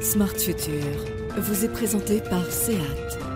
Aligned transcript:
Smart 0.00 0.36
Future 0.38 1.04
vous 1.38 1.64
est 1.64 1.68
présenté 1.68 2.20
par 2.20 2.44
SEAT. 2.52 3.27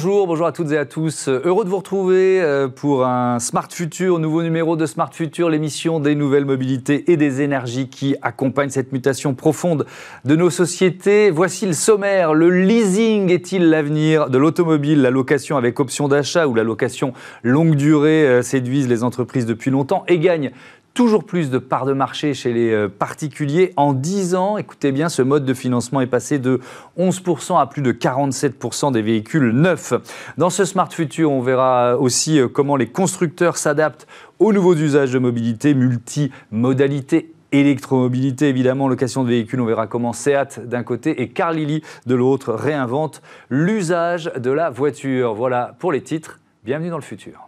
Bonjour, 0.00 0.28
bonjour 0.28 0.46
à 0.46 0.52
toutes 0.52 0.70
et 0.70 0.78
à 0.78 0.84
tous. 0.84 1.28
Heureux 1.28 1.64
de 1.64 1.68
vous 1.68 1.78
retrouver 1.78 2.40
euh, 2.40 2.68
pour 2.68 3.04
un 3.04 3.40
Smart 3.40 3.66
Future, 3.68 4.20
nouveau 4.20 4.44
numéro 4.44 4.76
de 4.76 4.86
Smart 4.86 5.12
Future, 5.12 5.50
l'émission 5.50 5.98
des 5.98 6.14
nouvelles 6.14 6.44
mobilités 6.44 7.10
et 7.10 7.16
des 7.16 7.40
énergies 7.40 7.88
qui 7.88 8.14
accompagnent 8.22 8.70
cette 8.70 8.92
mutation 8.92 9.34
profonde 9.34 9.86
de 10.24 10.36
nos 10.36 10.50
sociétés. 10.50 11.32
Voici 11.32 11.66
le 11.66 11.72
sommaire. 11.72 12.32
Le 12.32 12.48
leasing 12.48 13.32
est-il 13.32 13.70
l'avenir 13.70 14.30
de 14.30 14.38
l'automobile? 14.38 15.02
La 15.02 15.10
location 15.10 15.56
avec 15.56 15.80
option 15.80 16.06
d'achat 16.06 16.46
ou 16.46 16.54
la 16.54 16.62
location 16.62 17.12
longue 17.42 17.74
durée 17.74 18.24
euh, 18.24 18.42
séduisent 18.42 18.88
les 18.88 19.02
entreprises 19.02 19.46
depuis 19.46 19.72
longtemps 19.72 20.04
et 20.06 20.20
gagnent 20.20 20.52
toujours 20.94 21.24
plus 21.24 21.50
de 21.50 21.58
parts 21.58 21.86
de 21.86 21.92
marché 21.92 22.34
chez 22.34 22.52
les 22.52 22.72
euh, 22.72 22.88
particuliers. 22.88 23.72
En 23.76 23.92
10 23.92 24.34
ans, 24.34 24.58
écoutez 24.58 24.92
bien, 24.92 25.08
ce 25.08 25.22
mode 25.22 25.44
de 25.44 25.54
financement 25.54 26.00
est 26.00 26.06
passé 26.06 26.38
de 26.38 26.60
11% 26.98 27.60
à 27.60 27.66
plus 27.66 27.82
de 27.82 27.92
47% 27.92 28.92
des 28.92 29.02
véhicules 29.02 29.50
neufs. 29.50 29.94
Dans 30.36 30.50
ce 30.50 30.64
Smart 30.64 30.92
Future, 30.92 31.30
on 31.30 31.40
verra 31.40 31.96
aussi 31.96 32.40
euh, 32.40 32.48
comment 32.48 32.76
les 32.76 32.88
constructeurs 32.88 33.56
s'adaptent 33.56 34.06
aux 34.38 34.52
nouveaux 34.52 34.74
usages 34.74 35.12
de 35.12 35.18
mobilité, 35.18 35.74
multimodalité 35.74 37.32
électromobilité, 37.52 38.48
évidemment, 38.48 38.88
location 38.88 39.24
de 39.24 39.28
véhicules. 39.30 39.60
On 39.60 39.66
verra 39.66 39.86
comment 39.86 40.12
Seat 40.12 40.60
d'un 40.66 40.82
côté 40.82 41.22
et 41.22 41.28
Carlili 41.28 41.82
de 42.06 42.14
l'autre 42.14 42.52
réinvente 42.52 43.22
l'usage 43.50 44.30
de 44.36 44.50
la 44.50 44.70
voiture. 44.70 45.34
Voilà 45.34 45.74
pour 45.78 45.92
les 45.92 46.02
titres. 46.02 46.40
Bienvenue 46.64 46.90
dans 46.90 46.96
le 46.96 47.02
futur. 47.02 47.47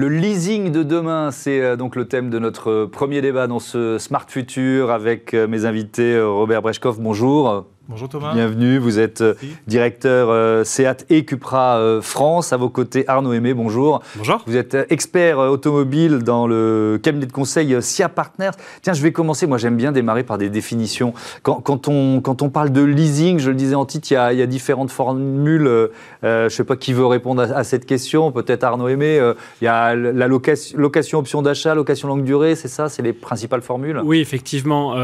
Le 0.00 0.08
leasing 0.08 0.72
de 0.72 0.82
demain, 0.82 1.30
c'est 1.30 1.60
euh, 1.60 1.76
donc 1.76 1.94
le 1.94 2.06
thème 2.06 2.30
de 2.30 2.38
notre 2.38 2.70
euh, 2.70 2.86
premier 2.90 3.20
débat 3.20 3.46
dans 3.46 3.58
ce 3.58 3.98
Smart 3.98 4.24
Future 4.26 4.90
avec 4.90 5.34
euh, 5.34 5.46
mes 5.46 5.66
invités 5.66 6.18
Robert 6.18 6.62
Brechkov, 6.62 6.98
bonjour. 6.98 7.66
Bonjour 7.90 8.08
Thomas. 8.08 8.34
Bienvenue, 8.34 8.78
vous 8.78 9.00
êtes 9.00 9.20
euh, 9.20 9.34
directeur 9.66 10.28
euh, 10.30 10.62
SEAT 10.62 11.06
et 11.10 11.24
Cupra 11.24 11.78
euh, 11.78 12.00
France. 12.00 12.52
À 12.52 12.56
vos 12.56 12.68
côtés, 12.68 13.02
Arnaud 13.08 13.32
Aimé, 13.32 13.52
bonjour. 13.52 14.00
Bonjour. 14.14 14.44
Vous 14.46 14.56
êtes 14.56 14.76
expert 14.90 15.40
automobile 15.40 16.18
dans 16.18 16.46
le 16.46 17.00
cabinet 17.02 17.26
de 17.26 17.32
conseil 17.32 17.82
SIA 17.82 18.08
Partners. 18.08 18.52
Tiens, 18.82 18.92
je 18.92 19.02
vais 19.02 19.10
commencer, 19.10 19.48
moi 19.48 19.58
j'aime 19.58 19.76
bien 19.76 19.90
démarrer 19.90 20.22
par 20.22 20.38
des 20.38 20.50
définitions. 20.50 21.14
Quand, 21.42 21.88
on, 21.88 22.20
quand 22.20 22.42
on 22.42 22.48
parle 22.48 22.70
de 22.70 22.80
leasing, 22.80 23.40
je 23.40 23.50
le 23.50 23.56
disais 23.56 23.74
en 23.74 23.86
titre, 23.86 24.06
il 24.12 24.14
y 24.14 24.16
a, 24.16 24.32
il 24.32 24.38
y 24.38 24.42
a 24.42 24.46
différentes 24.46 24.92
formules. 24.92 25.90
je 26.22 26.44
ne 26.44 26.48
sais 26.48 26.62
pas 26.62 26.76
qui 26.76 26.92
veut 26.92 27.06
répondre 27.06 27.42
à, 27.42 27.64
cette 27.64 27.86
question, 27.86 28.30
peut-être 28.30 28.62
Arnaud 28.62 28.86
Aimé. 28.86 29.20
il 29.60 29.64
y 29.64 29.68
a 29.68 29.96
la 29.96 30.28
location, 30.28 30.78
location 30.78 31.18
option 31.18 31.42
d'achat, 31.42 31.74
location 31.74 32.06
longue 32.06 32.22
durée, 32.22 32.54
c'est 32.54 32.68
ça, 32.68 32.88
c'est 32.88 33.02
les 33.02 33.12
principales 33.12 33.62
formules? 33.62 34.00
Oui, 34.04 34.20
effectivement. 34.20 34.94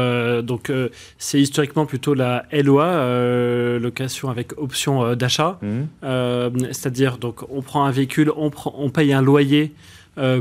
donc 0.41 0.71
c'est 1.17 1.41
historiquement 1.41 1.85
plutôt 1.85 2.13
la 2.13 2.45
LO 2.85 2.91
euh, 2.91 3.79
location 3.79 4.29
avec 4.29 4.57
option 4.57 5.03
euh, 5.03 5.15
d'achat. 5.15 5.59
Mmh. 5.61 5.67
Euh, 6.03 6.49
c'est-à-dire, 6.71 7.17
donc, 7.17 7.41
on 7.49 7.61
prend 7.61 7.85
un 7.85 7.91
véhicule, 7.91 8.31
on, 8.35 8.49
prend, 8.49 8.73
on 8.77 8.89
paye 8.89 9.13
un 9.13 9.21
loyer 9.21 9.73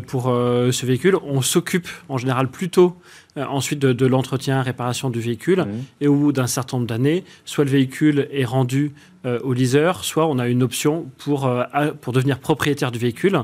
pour 0.07 0.25
ce 0.25 0.87
véhicule. 0.87 1.17
On 1.23 1.43
s'occupe 1.43 1.87
en 2.09 2.17
général 2.17 2.49
plutôt 2.49 2.97
ensuite 3.37 3.79
de, 3.79 4.07
l'entretien, 4.07 4.63
réparation 4.63 5.11
du 5.11 5.21
véhicule. 5.21 5.61
Mmh. 5.61 5.73
Et 6.01 6.09
au 6.09 6.15
bout 6.15 6.33
d'un 6.33 6.47
certain 6.47 6.79
nombre 6.79 6.89
d'années, 6.89 7.25
soit 7.45 7.65
le 7.65 7.71
véhicule 7.71 8.27
est 8.33 8.47
rendu 8.47 8.93
au 9.27 9.53
leaser, 9.53 9.93
soit 10.01 10.27
on 10.29 10.39
a 10.39 10.49
une 10.49 10.63
option 10.63 11.11
pour, 11.19 11.53
pour 12.01 12.15
devenir 12.15 12.39
propriétaire 12.39 12.91
du 12.91 12.99
véhicule. 12.99 13.43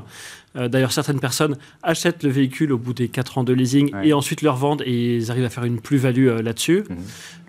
Euh, 0.55 0.67
d'ailleurs, 0.67 0.91
certaines 0.91 1.19
personnes 1.19 1.57
achètent 1.81 2.23
le 2.23 2.29
véhicule 2.29 2.71
au 2.71 2.77
bout 2.77 2.93
des 2.93 3.07
4 3.07 3.39
ans 3.39 3.43
de 3.43 3.53
leasing 3.53 3.91
et 4.03 4.13
ensuite 4.13 4.41
le 4.41 4.49
revendent 4.49 4.83
et 4.85 5.15
ils 5.17 5.31
arrivent 5.31 5.45
à 5.45 5.49
faire 5.49 5.63
une 5.63 5.79
plus-value 5.79 6.27
euh, 6.27 6.41
là-dessus. 6.41 6.83
Mhm. 6.89 6.97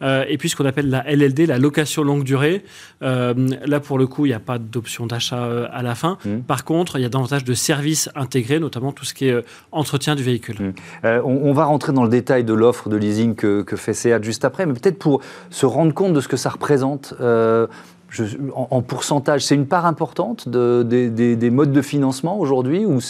Euh, 0.03 0.25
et 0.29 0.39
puis 0.39 0.49
ce 0.49 0.57
qu'on 0.57 0.65
appelle 0.65 0.91
la 0.91 1.05
LLD, 1.11 1.47
la 1.47 1.59
location 1.59 2.03
longue 2.03 2.25
durée. 2.25 2.65
là, 3.01 3.81
pour 3.81 3.99
le 3.99 4.07
coup, 4.07 4.27
il 4.27 4.31
n'y 4.31 4.35
a 4.35 4.41
pas 4.41 4.59
d'option 4.59 5.07
d'achat 5.07 5.67
à 5.73 5.83
la 5.83 5.95
fin. 5.95 6.19
Mhm. 6.25 6.43
Par 6.43 6.65
contre, 6.65 6.99
il 6.99 7.03
y 7.03 7.05
a 7.05 7.09
davantage 7.09 7.45
de 7.45 7.55
services 7.55 8.11
intégrés, 8.15 8.59
notamment 8.59 8.93
tout 8.93 9.05
ce 9.05 9.15
qui 9.15 9.29
est 9.29 9.45
entretien 9.73 10.15
du 10.15 10.23
véhicule. 10.23 10.57
Mhm. 10.61 11.23
On, 11.25 11.53
va 11.53 11.65
rentrer 11.65 11.93
dans 11.93 12.03
le 12.03 12.09
détail 12.09 12.45
de 12.45 12.53
l'offre 12.53 12.89
de 12.89 12.97
leasing 12.97 13.35
que, 13.35 13.63
que 13.63 13.77
fait 13.77 13.93
SEAT 13.93 14.23
juste 14.23 14.45
après, 14.45 14.67
mais 14.67 14.73
peut-être 14.73 14.99
pour 14.99 15.21
se 15.51 15.67
rendre 15.67 15.95
compte 15.95 16.13
de 16.13 16.21
ce 16.21 16.29
que 16.29 16.37
ça 16.37 16.51
représente 16.51 17.15
en, 18.55 18.83
pourcentage, 18.83 19.45
c'est 19.45 19.55
une 19.55 19.67
part 19.67 19.87
importante 19.87 20.49
des 20.49 21.51
modes 21.51 21.73
de 21.73 21.83
financement 21.83 22.39
aujourd'hui 22.39 22.85
ou, 22.85 23.01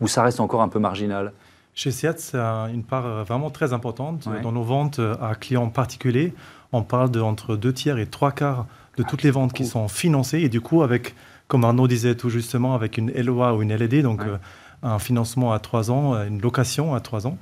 ou 0.00 0.08
ça 0.08 0.22
reste 0.22 0.40
encore 0.40 0.62
un 0.62 0.68
peu 0.68 0.78
marginal? 0.78 1.32
Chez 1.74 1.90
SEAT, 1.90 2.14
c'est 2.16 2.38
une 2.38 2.84
part 2.84 3.24
vraiment 3.24 3.50
très 3.50 3.72
importante. 3.72 4.28
Dans 4.42 4.52
nos 4.52 4.62
ventes 4.62 5.00
à 5.20 5.34
clients 5.34 5.68
particuliers, 5.68 6.32
on 6.72 6.82
parle 6.82 7.10
d'entre 7.10 7.56
deux 7.56 7.72
tiers 7.72 7.98
et 7.98 8.06
trois 8.06 8.32
quarts 8.32 8.66
de 8.96 9.02
toutes 9.02 9.22
les 9.22 9.30
ventes 9.30 9.52
qui 9.52 9.66
sont 9.66 9.88
financées. 9.88 10.40
Et 10.40 10.48
du 10.48 10.60
coup, 10.60 10.82
avec, 10.82 11.14
comme 11.48 11.64
Arnaud 11.64 11.88
disait 11.88 12.14
tout 12.14 12.30
justement, 12.30 12.74
avec 12.74 12.98
une 12.98 13.10
LOA 13.12 13.54
ou 13.54 13.62
une 13.62 13.74
LED, 13.74 14.02
donc 14.02 14.22
euh, 14.22 14.38
un 14.82 14.98
financement 14.98 15.52
à 15.52 15.58
trois 15.58 15.90
ans, 15.90 16.14
une 16.24 16.40
location 16.40 16.94
à 16.94 17.00
trois 17.00 17.26
ans. 17.26 17.38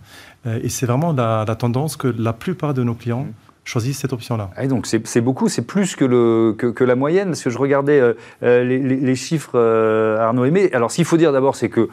Euh, 0.46 0.60
et 0.62 0.68
c'est 0.68 0.86
vraiment 0.86 1.12
la, 1.12 1.44
tendance 1.56 1.96
que 1.96 2.08
la 2.08 2.32
plupart 2.32 2.74
de 2.74 2.82
nos 2.82 2.94
clients 2.94 3.24
mmh 3.24 3.43
choisissent 3.64 3.98
cette 3.98 4.12
option-là. 4.12 4.50
Ah, 4.56 4.66
donc 4.66 4.86
c'est 4.86 5.20
beaucoup, 5.20 5.48
c'est 5.48 5.62
plus 5.62 5.96
que, 5.96 6.04
le, 6.04 6.52
que, 6.52 6.84
la 6.84 6.94
moyenne, 6.94 7.28
parce 7.28 7.42
que 7.42 7.50
je 7.50 7.58
regardais 7.58 7.98
euh, 7.98 8.12
euh, 8.42 8.62
les, 8.62 9.16
chiffres 9.16 9.52
euh, 9.54 10.18
Arnaud 10.18 10.44
Aimé. 10.44 10.70
Alors 10.72 10.92
qu'il 10.92 11.04
faut 11.04 11.16
dire 11.16 11.32
d'abord, 11.32 11.56
c'est 11.56 11.70
que 11.70 11.88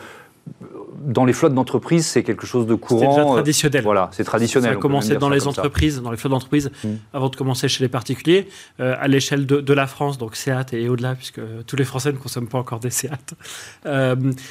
dans 1.04 1.26
les 1.26 1.34
flottes 1.34 1.54
d'entreprises, 1.54 2.06
c'est 2.06 2.24
quelque 2.24 2.46
chose 2.46 2.68
de 2.68 2.76
courant. 2.76 3.00
C'est 3.00 3.22
déjà 3.22 3.26
traditionnel. 3.26 3.84
Voilà, 3.84 4.10
c'est 4.12 4.24
traditionnel. 4.24 4.72
Ça 4.72 4.78
a 4.78 4.80
commencé 4.80 5.16
dans 5.16 5.30
les 5.30 5.48
entreprises, 5.48 6.02
dans 6.02 6.12
les 6.12 6.18
flottes 6.18 6.32
d'entreprises, 6.32 6.72
hmm. 6.84 6.90
avant 7.14 7.30
de 7.30 7.36
commencer 7.36 7.68
chez 7.68 7.84
les 7.84 7.90
particuliers. 7.90 8.48
à 8.80 9.08
l'échelle 9.08 9.46
de, 9.46 9.74
la 9.74 9.88
France, 9.88 10.18
donc 10.18 10.36
SEAT 10.36 10.74
et 10.74 10.90
au-delà, 10.90 11.16
puisque 11.16 11.42
tous 11.66 11.76
les 11.76 11.86
Français 11.86 12.12
ne 12.12 12.18
consomment 12.18 12.48
pas 12.48 12.60
encore 12.60 12.80
des 12.80 12.90
SEAT, 12.90 13.36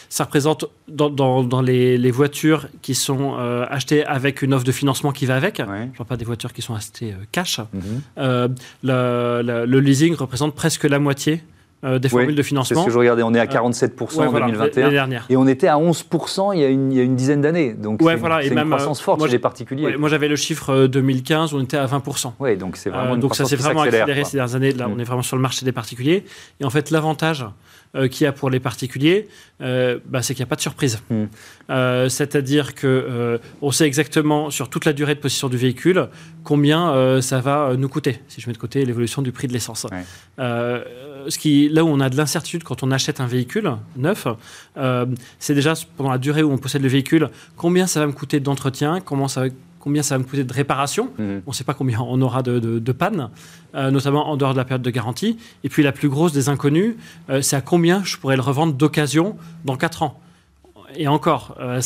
ça 0.09 0.25
représente 0.25 0.65
dans, 0.89 1.11
dans, 1.11 1.63
les, 1.63 2.11
voitures 2.11 2.69
qui 2.83 2.95
sont 2.95 3.35
achetées 3.71 4.05
avec 4.05 4.43
une 4.43 4.55
offre 4.55 4.65
de 4.65 4.73
financement 4.73 5.13
qui 5.13 5.27
va 5.27 5.37
avec, 5.37 5.59
je 5.59 5.63
ne 5.63 5.87
parle 5.97 6.09
pas 6.09 6.17
des 6.17 6.25
voitures 6.25 6.53
qui 6.53 6.63
sont 6.63 6.75
achetées 6.75 7.15
cash, 7.33 7.61
mhm. 7.73 8.55
le 8.83 9.81
leasing 9.81 10.15
représente 10.15 10.55
presque 10.55 10.85
la 10.85 10.99
moitié 10.99 11.43
euh, 11.83 11.99
des 11.99 12.11
formules 12.11 12.35
de 12.35 12.43
financement. 12.43 12.77
C'est 12.77 12.81
ce 12.83 12.87
que 12.87 12.93
je 12.93 12.99
regardais, 12.99 13.23
on 13.23 13.33
est 13.33 13.41
à 13.41 13.47
47% 13.47 14.21
euh, 14.21 14.27
en 14.27 14.33
2021. 14.33 15.09
Et 15.31 15.37
on 15.39 15.47
était 15.47 15.67
à 15.67 15.77
11% 15.77 16.55
il 16.55 16.61
y 16.61 16.65
a 16.65 16.69
une, 16.69 16.93
une 16.93 17.17
dizaine 17.17 17.41
d'années. 17.41 17.73
Donc 17.73 18.01
c'est 18.03 18.17
voilà, 18.17 18.45
une 18.45 18.55
croissance 18.67 19.01
forte 19.01 19.25
chez 19.25 19.33
les 19.33 19.39
particuliers. 19.39 19.97
moi 19.97 20.11
j'avais 20.11 20.29
le 20.29 20.37
chiffre 20.37 20.87
2015, 20.87 21.55
euh, 21.55 21.57
on 21.57 21.63
était 21.63 21.79
à 21.79 21.87
20%. 21.87 22.33
Oui, 22.39 22.57
donc 22.59 22.77
c'est 22.77 22.91
vraiment 22.91 23.17
Donc 23.17 23.35
ça 23.35 23.47
s'est 23.47 23.57
vraiment 23.57 23.83
accéléré 23.83 24.25
ces 24.25 24.37
dernières 24.37 24.57
années. 24.57 24.73
Là, 24.73 24.89
mm. 24.89 24.93
on 24.95 24.99
est 24.99 25.05
vraiment 25.05 25.23
sur 25.23 25.37
le 25.37 25.43
marché 25.43 25.65
des 25.65 25.73
particuliers. 25.73 26.25
Et 26.61 26.65
en 26.65 26.71
fait, 26.71 26.91
l'avantage 26.91 27.47
qu'il 28.11 28.25
y 28.25 28.27
a 28.27 28.33
pour 28.33 28.51
les 28.51 28.61
particuliers, 28.61 29.29
bah, 29.59 30.23
c'est 30.23 30.35
qu'il 30.35 30.43
n'y 30.43 30.49
a 30.49 30.51
pas 30.51 30.57
de 30.57 30.61
surprise. 30.61 31.01
Mm. 31.11 31.25
C'est-à-dire 32.09 32.75
que 32.75 33.41
on 33.61 33.71
sait 33.73 33.87
exactement 33.87 34.51
sur 34.51 34.69
toute 34.69 34.85
la 34.85 34.93
durée 34.93 35.15
de 35.15 35.21
possession 35.21 35.49
du 35.49 35.57
véhicule 35.57 36.09
combien 36.45 37.21
ça 37.21 37.41
va 37.41 37.75
nous 37.77 37.89
coûter. 37.89 38.21
Si 38.29 38.41
je 38.41 38.47
mets 38.47 38.53
de 38.53 38.59
côté 38.59 38.85
l'évolution 38.85 39.23
du 39.23 39.33
prix 39.33 39.49
de 39.49 39.53
l'essence. 39.53 39.87
ce 40.39 41.39
qui 41.39 41.69
là 41.69 41.85
où 41.85 41.89
on 41.89 42.01
a 42.01 42.09
de 42.09 42.17
l'incertitude 42.17 42.65
quand 42.65 42.83
on 42.83 42.91
achète 42.91 43.21
un 43.21 43.27
véhicule 43.27 43.73
neuf, 43.97 44.27
euh, 44.77 45.07
c'est 45.39 45.55
déjà 45.55 45.75
pendant 45.97 46.11
la 46.11 46.19
durée 46.19 46.43
où 46.43 46.51
on 46.51 46.59
possède 46.59 46.83
le 46.83 46.89
véhicule, 46.89 47.31
combien 47.57 47.87
ça 47.87 48.01
va 48.01 48.07
me 48.07 48.13
coûter 48.13 48.41
d'entretien, 48.41 49.01
combien 49.81 50.03
ça 50.03 50.15
va 50.15 50.21
me 50.21 50.25
coûter 50.25 50.45
de 50.45 50.53
réparation. 50.53 51.11
Mhm. 51.19 51.43
On 51.47 51.51
ne 51.51 51.55
sait 51.55 51.65
pas 51.65 51.75
combien 51.75 52.01
on 52.01 52.21
aura 52.23 52.43
de, 52.43 52.59
de, 52.61 52.93
panne, 52.93 53.31
euh, 53.75 53.91
notamment 53.91 54.29
en 54.29 54.37
dehors 54.37 54.53
de 54.53 54.59
la 54.59 54.65
période 54.65 54.83
de 54.83 54.91
garantie. 54.91 55.39
Et 55.65 55.69
puis 55.69 55.83
la 55.83 55.93
plus 55.93 56.09
grosse 56.09 56.33
des 56.33 56.49
inconnues, 56.49 56.97
euh, 57.31 57.43
c'est 57.43 57.57
à 57.57 57.61
combien 57.61 58.05
je 58.05 58.17
pourrais 58.17 58.37
le 58.37 58.43
revendre 58.43 58.75
d'occasion 58.75 59.37
dans 59.65 59.77
4 59.77 60.05
ans 60.05 60.21
et 60.97 61.09
encore, 61.09 61.57
euh, 61.61 61.81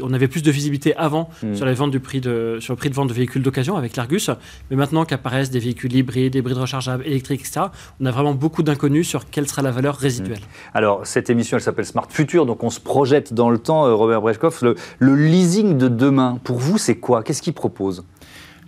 on 0.00 0.12
avait 0.12 0.28
plus 0.28 0.42
de 0.42 0.50
visibilité 0.50 0.94
avant 0.96 1.28
hmm. 1.42 1.54
sur, 1.54 1.66
les 1.66 1.74
ventes 1.74 1.90
du 1.90 2.00
prix 2.00 2.20
de, 2.20 2.58
sur 2.60 2.72
le 2.72 2.76
prix 2.76 2.90
de 2.90 2.94
vente 2.94 3.08
de 3.08 3.14
véhicules 3.14 3.42
d'occasion 3.42 3.76
avec 3.76 3.96
l'Argus. 3.96 4.30
Mais 4.70 4.76
maintenant 4.76 5.04
qu'apparaissent 5.04 5.50
des 5.50 5.58
véhicules 5.58 5.94
hybrides, 5.94 6.32
des 6.32 6.40
hybrides 6.40 6.58
rechargeables, 6.58 7.06
électriques, 7.06 7.40
etc., 7.40 7.66
on 8.00 8.06
a 8.06 8.10
vraiment 8.10 8.34
beaucoup 8.34 8.62
d'inconnus 8.62 9.08
sur 9.08 9.30
quelle 9.30 9.48
sera 9.48 9.62
la 9.62 9.70
valeur 9.70 9.96
résiduelle. 9.96 10.40
Hmm. 10.40 10.76
Alors, 10.76 11.06
cette 11.06 11.30
émission, 11.30 11.56
elle 11.56 11.62
s'appelle 11.62 11.86
Smart 11.86 12.08
Future, 12.08 12.46
donc 12.46 12.62
on 12.64 12.70
se 12.70 12.80
projette 12.80 13.32
dans 13.32 13.50
le 13.50 13.58
temps, 13.58 13.86
euh, 13.86 13.94
Robert 13.94 14.20
Brechkoff. 14.20 14.62
Le, 14.62 14.74
le 14.98 15.14
leasing 15.14 15.78
de 15.78 15.88
demain, 15.88 16.38
pour 16.44 16.58
vous, 16.58 16.78
c'est 16.78 16.96
quoi? 16.96 17.22
Qu'est-ce 17.22 17.42
qu'il 17.42 17.54
propose? 17.54 18.04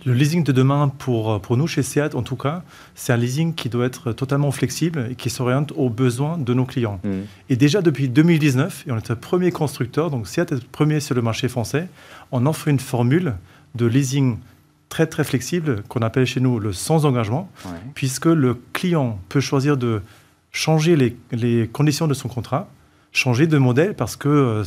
Le 0.05 0.13
leasing 0.13 0.43
de 0.43 0.51
demain, 0.51 0.87
pour, 0.89 1.39
pour 1.41 1.57
nous 1.57 1.67
chez 1.67 1.83
SEAT 1.83 2.15
en 2.15 2.23
tout 2.23 2.35
cas, 2.35 2.63
c'est 2.95 3.13
un 3.13 3.17
leasing 3.17 3.53
qui 3.53 3.69
doit 3.69 3.85
être 3.85 4.13
totalement 4.13 4.51
flexible 4.51 5.07
et 5.11 5.15
qui 5.15 5.29
s'oriente 5.29 5.71
aux 5.75 5.89
besoins 5.89 6.37
de 6.37 6.53
nos 6.53 6.65
clients. 6.65 6.99
Mmh. 7.03 7.09
Et 7.49 7.55
déjà 7.55 7.81
depuis 7.81 8.09
2019, 8.09 8.85
et 8.87 8.91
on 8.91 8.97
est 8.97 9.09
le 9.09 9.15
premier 9.15 9.51
constructeur, 9.51 10.09
donc 10.09 10.27
SEAT 10.27 10.41
est 10.41 10.51
le 10.51 10.59
premier 10.71 10.99
sur 10.99 11.15
le 11.15 11.21
marché 11.21 11.47
français, 11.47 11.87
on 12.31 12.45
offre 12.45 12.67
une 12.67 12.79
formule 12.79 13.35
de 13.75 13.85
leasing 13.85 14.37
très 14.89 15.07
très 15.07 15.23
flexible 15.23 15.83
qu'on 15.87 16.01
appelle 16.01 16.25
chez 16.25 16.41
nous 16.41 16.59
le 16.59 16.73
sans 16.73 17.05
engagement, 17.05 17.49
puisque 17.95 18.25
le 18.25 18.59
client 18.73 19.19
peut 19.29 19.39
choisir 19.39 19.77
de 19.77 20.01
changer 20.51 20.97
les, 20.97 21.15
les, 21.31 21.67
conditions 21.67 22.07
de 22.07 22.13
son 22.13 22.27
contrat, 22.27 22.69
changer 23.13 23.47
de 23.47 23.57
modèle 23.57 23.95
parce 23.95 24.17
que 24.17 24.27
euh, 24.27 24.63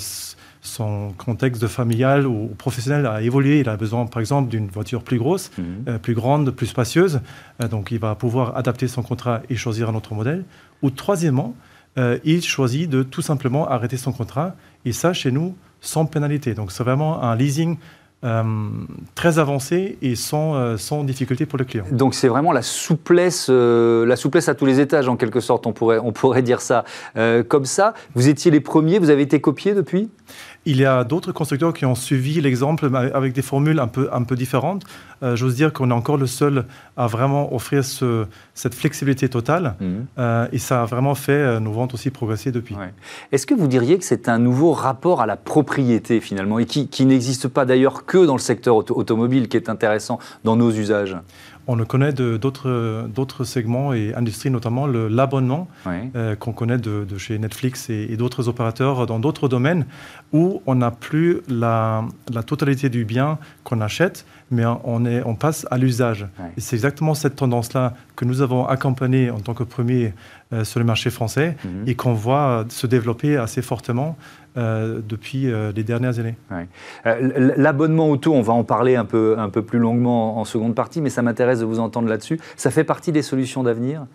son 0.64 1.12
contexte 1.18 1.60
de 1.60 1.66
familial 1.66 2.26
ou 2.26 2.48
professionnel 2.58 3.06
a 3.06 3.22
évolué. 3.22 3.60
Il 3.60 3.68
a 3.68 3.76
besoin, 3.76 4.06
par 4.06 4.20
exemple, 4.20 4.48
d'une 4.48 4.66
voiture 4.66 5.02
plus 5.02 5.18
grosse, 5.18 5.50
mhm. 5.58 5.64
euh, 5.88 5.98
plus 5.98 6.14
grande, 6.14 6.50
plus 6.50 6.66
spacieuse. 6.66 7.20
Euh, 7.62 7.68
donc, 7.68 7.90
il 7.90 7.98
va 7.98 8.14
pouvoir 8.14 8.56
adapter 8.56 8.88
son 8.88 9.02
contrat 9.02 9.42
et 9.50 9.56
choisir 9.56 9.90
un 9.90 9.94
autre 9.94 10.14
modèle. 10.14 10.44
Ou 10.82 10.90
troisièmement, 10.90 11.54
il 12.24 12.42
choisit 12.42 12.90
de 12.90 13.04
tout 13.04 13.22
simplement 13.22 13.68
arrêter 13.68 13.96
son 13.96 14.10
contrat. 14.10 14.56
Et 14.84 14.90
ça, 14.90 15.12
chez 15.12 15.30
nous, 15.30 15.54
sans 15.80 16.06
pénalité. 16.06 16.52
Donc, 16.54 16.72
c'est 16.72 16.82
vraiment 16.82 17.22
un 17.22 17.36
leasing 17.36 17.76
euh, 18.24 18.42
très 19.14 19.38
avancé 19.38 19.98
et 20.00 20.16
sans, 20.16 20.54
euh, 20.54 20.78
sans 20.78 21.04
difficulté 21.04 21.44
pour 21.44 21.58
le 21.58 21.66
client. 21.66 21.84
Donc 21.90 22.14
c'est 22.14 22.28
vraiment 22.28 22.52
la 22.52 22.62
souplesse, 22.62 23.48
euh, 23.50 24.06
la 24.06 24.16
souplesse 24.16 24.48
à 24.48 24.54
tous 24.54 24.64
les 24.64 24.80
étages 24.80 25.10
en 25.10 25.16
quelque 25.16 25.40
sorte, 25.40 25.66
on 25.66 25.74
pourrait, 25.74 25.98
on 25.98 26.12
pourrait 26.12 26.40
dire 26.40 26.62
ça 26.62 26.84
comme 27.48 27.66
ça. 27.66 27.92
Vous 28.14 28.28
étiez 28.28 28.50
les 28.50 28.60
premiers, 28.60 28.98
vous 28.98 29.10
avez 29.10 29.20
été 29.20 29.42
copiés 29.42 29.74
depuis? 29.74 30.08
Il 30.66 30.78
y 30.78 30.84
a 30.84 31.04
d'autres 31.04 31.32
constructeurs 31.32 31.74
qui 31.74 31.84
ont 31.84 31.94
suivi 31.94 32.40
l'exemple 32.40 32.90
avec 32.94 33.32
des 33.32 33.42
formules 33.42 33.78
un 33.78 33.88
peu, 33.88 34.08
un 34.12 34.22
peu 34.22 34.34
différentes. 34.36 34.84
Euh, 35.22 35.36
j'ose 35.36 35.54
dire 35.54 35.72
qu'on 35.72 35.90
est 35.90 35.94
encore 35.94 36.16
le 36.16 36.26
seul 36.26 36.64
à 36.96 37.06
vraiment 37.06 37.54
offrir 37.54 37.84
ce, 37.84 38.26
cette 38.54 38.74
flexibilité 38.74 39.28
totale. 39.28 39.74
Mhm. 39.80 40.06
Euh, 40.18 40.48
et 40.52 40.58
ça 40.58 40.82
a 40.82 40.84
vraiment 40.84 41.14
fait 41.14 41.32
euh, 41.32 41.60
nos 41.60 41.72
ventes 41.72 41.94
aussi 41.94 42.10
progresser 42.10 42.52
depuis. 42.52 42.76
Est-ce 43.32 43.46
que 43.46 43.54
vous 43.54 43.68
diriez 43.68 43.98
que 43.98 44.04
c'est 44.04 44.28
un 44.28 44.38
nouveau 44.38 44.72
rapport 44.72 45.20
à 45.20 45.26
la 45.26 45.36
propriété 45.36 46.20
finalement 46.20 46.58
et 46.58 46.66
qui, 46.66 46.88
qui 46.88 47.04
n'existe 47.06 47.48
pas 47.48 47.64
d'ailleurs 47.64 48.04
que 48.06 48.24
dans 48.24 48.34
le 48.34 48.40
secteur 48.40 48.76
automobile 48.76 49.48
qui 49.48 49.56
est 49.56 49.68
intéressant 49.68 50.18
dans 50.44 50.56
nos 50.56 50.70
usages? 50.70 51.16
On 51.66 51.76
le 51.76 51.84
connaît 51.84 52.12
d'autres 52.12 53.44
segments 53.44 53.92
et 53.92 54.14
industries, 54.14 54.50
notamment 54.50 54.86
l'abonnement 54.86 55.68
euh, 55.86 56.36
qu'on 56.36 56.52
connaît 56.52 56.78
de, 56.78 57.06
chez 57.18 57.38
Netflix 57.38 57.90
et, 57.90 58.16
d'autres 58.16 58.48
opérateurs 58.48 59.06
dans 59.06 59.18
d'autres 59.18 59.48
domaines 59.48 59.86
où 60.32 60.62
on 60.66 60.76
n'a 60.76 60.90
plus 60.90 61.40
la, 61.48 62.04
totalité 62.46 62.88
du 62.88 63.04
bien 63.04 63.38
qu'on 63.64 63.80
achète, 63.80 64.26
mais 64.50 64.64
on, 64.84 65.04
est, 65.04 65.22
on 65.24 65.34
passe 65.34 65.66
à 65.70 65.78
l'usage. 65.78 66.26
Et 66.56 66.60
c'est 66.60 66.76
exactement 66.76 67.14
cette 67.14 67.36
tendance-là 67.36 67.94
que 68.16 68.24
nous 68.24 68.42
avons 68.42 68.66
accompagnée 68.66 69.30
en 69.30 69.40
tant 69.40 69.54
que 69.54 69.64
premier 69.64 70.12
euh, 70.52 70.64
sur 70.64 70.78
le 70.78 70.86
marché 70.86 71.10
français 71.10 71.56
mhm. 71.64 71.84
et 71.86 71.94
qu'on 71.94 72.12
voit 72.12 72.64
se 72.68 72.86
développer 72.86 73.36
assez 73.36 73.62
fortement 73.62 74.16
euh, 74.56 75.00
depuis 75.06 75.50
euh, 75.50 75.72
les 75.74 75.82
dernières 75.82 76.20
années. 76.20 76.36
L'abonnement 77.56 78.08
auto, 78.08 78.32
on 78.32 78.42
va 78.42 78.52
en 78.52 78.62
parler 78.62 78.94
un 78.94 79.04
peu, 79.04 79.36
un 79.38 79.48
peu 79.50 79.62
plus 79.62 79.80
longuement 79.80 80.38
en 80.38 80.44
seconde 80.44 80.74
partie, 80.74 81.00
mais 81.00 81.10
ça 81.10 81.22
m'intéresse 81.22 81.60
de 81.60 81.64
vous 81.64 81.80
entendre 81.80 82.08
là-dessus. 82.08 82.38
Ça 82.56 82.70
fait 82.70 82.84
partie 82.84 83.10
des 83.10 83.22
solutions 83.22 83.62
d'avenir? 83.62 84.06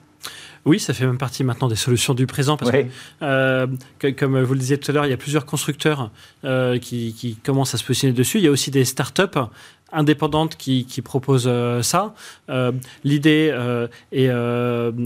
Oui, 0.65 0.79
ça 0.79 0.93
fait 0.93 1.05
même 1.05 1.17
partie 1.17 1.43
maintenant 1.43 1.67
des 1.67 1.75
solutions 1.75 2.13
du 2.13 2.25
présent 2.25 2.57
parce 2.57 2.71
que, 2.71 4.09
comme 4.11 4.41
vous 4.41 4.53
le 4.53 4.59
disiez 4.59 4.77
tout 4.77 4.91
à 4.91 4.93
l'heure, 4.93 5.05
il 5.05 5.09
y 5.09 5.13
a 5.13 5.17
plusieurs 5.17 5.45
constructeurs 5.45 6.11
qui, 6.43 7.13
qui, 7.13 7.35
commencent 7.35 7.73
à 7.73 7.77
se 7.77 7.83
positionner 7.83 8.13
dessus. 8.13 8.39
Il 8.39 8.43
y 8.43 8.47
a 8.47 8.51
aussi 8.51 8.71
des 8.71 8.83
startups 8.83 9.39
indépendante 9.91 10.55
qui, 10.57 10.85
qui 10.85 11.01
propose 11.01 11.45
euh, 11.47 11.81
ça. 11.81 12.13
Euh, 12.49 12.71
l'idée 13.03 13.49
euh, 13.51 13.87
est, 14.11 14.29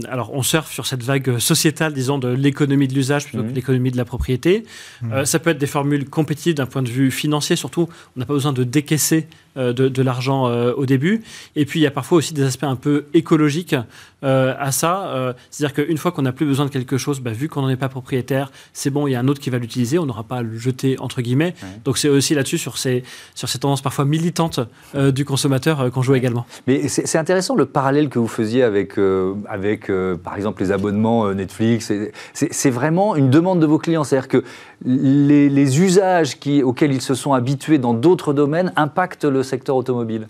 alors 0.08 0.32
on 0.34 0.42
surfe 0.42 0.72
sur 0.72 0.86
cette 0.86 1.02
vague 1.02 1.38
sociétale, 1.38 1.92
disons, 1.92 2.18
de 2.18 2.28
l'économie 2.28 2.88
de 2.88 2.94
l'usage 2.94 3.26
plutôt 3.26 3.44
que 3.44 3.50
mmh. 3.50 3.54
l'économie 3.54 3.90
de 3.90 3.96
la 3.96 4.04
propriété. 4.04 4.64
Mmh. 5.02 5.24
ça 5.24 5.38
peut 5.38 5.50
être 5.50 5.58
des 5.58 5.66
formules 5.66 6.08
compétitives 6.08 6.54
d'un 6.54 6.66
point 6.66 6.82
de 6.82 6.90
vue 6.90 7.10
financier, 7.10 7.56
surtout. 7.56 7.88
On 8.16 8.20
n'a 8.20 8.26
pas 8.26 8.34
besoin 8.34 8.52
de 8.52 8.64
décaisser 8.64 9.26
de, 9.56 9.72
de 9.72 10.02
l'argent 10.02 10.46
au 10.72 10.84
début. 10.84 11.22
Et 11.54 11.64
puis 11.64 11.78
il 11.78 11.82
y 11.84 11.86
a 11.86 11.90
parfois 11.92 12.18
aussi 12.18 12.34
des 12.34 12.42
aspects 12.42 12.64
un 12.64 12.76
peu 12.76 13.06
écologiques 13.14 13.76
à 14.22 14.72
ça. 14.72 15.34
C'est-à-dire 15.50 15.84
qu'une 15.84 15.98
fois 15.98 16.12
qu'on 16.12 16.22
n'a 16.22 16.32
plus 16.32 16.46
besoin 16.46 16.66
de 16.66 16.70
quelque 16.70 16.98
chose, 16.98 17.20
bah, 17.20 17.30
vu 17.30 17.48
qu'on 17.48 17.62
n'en 17.62 17.68
est 17.68 17.76
pas 17.76 17.88
propriétaire, 17.88 18.50
c'est 18.72 18.90
bon, 18.90 19.06
il 19.06 19.12
y 19.12 19.14
a 19.14 19.20
un 19.20 19.28
autre 19.28 19.40
qui 19.40 19.50
va 19.50 19.58
l'utiliser, 19.58 19.98
on 19.98 20.06
n'aura 20.06 20.24
pas 20.24 20.38
à 20.38 20.42
le 20.42 20.58
jeter 20.58 20.98
entre 20.98 21.22
guillemets. 21.22 21.54
Donc 21.84 21.98
c'est 21.98 22.08
aussi 22.08 22.34
là-dessus 22.34 22.58
sur 22.58 22.78
ces, 22.78 23.04
sur 23.34 23.48
ces 23.48 23.58
tendances 23.58 23.82
parfois 23.82 24.04
militantes 24.04 24.60
euh, 24.94 25.10
du 25.10 25.24
consommateur 25.24 25.80
euh, 25.80 25.90
qu'on 25.90 26.02
joue 26.02 26.14
également. 26.14 26.46
Mais 26.66 26.86
c'est 26.88 27.18
intéressant 27.18 27.56
le 27.56 27.66
parallèle 27.66 28.08
que 28.08 28.18
vous 28.18 28.28
faisiez 28.28 28.62
avec, 28.62 28.98
euh, 28.98 29.34
avec 29.48 29.90
par 30.22 30.36
exemple, 30.36 30.62
les 30.62 30.70
abonnements 30.70 31.32
Netflix. 31.32 31.92
C'est 32.32 32.70
vraiment 32.70 33.16
une 33.16 33.30
demande 33.30 33.60
de 33.60 33.66
vos 33.66 33.78
clients. 33.78 34.04
C'est-à-dire 34.04 34.28
que 34.28 34.44
les, 34.84 35.80
usages 35.80 36.38
qui, 36.38 36.62
auxquels 36.62 36.92
ils 36.92 37.02
se 37.02 37.14
sont 37.14 37.32
habitués 37.32 37.78
dans 37.78 37.94
d'autres 37.94 38.32
domaines 38.32 38.72
impactent 38.76 39.24
le 39.24 39.42
secteur 39.42 39.76
automobile. 39.76 40.28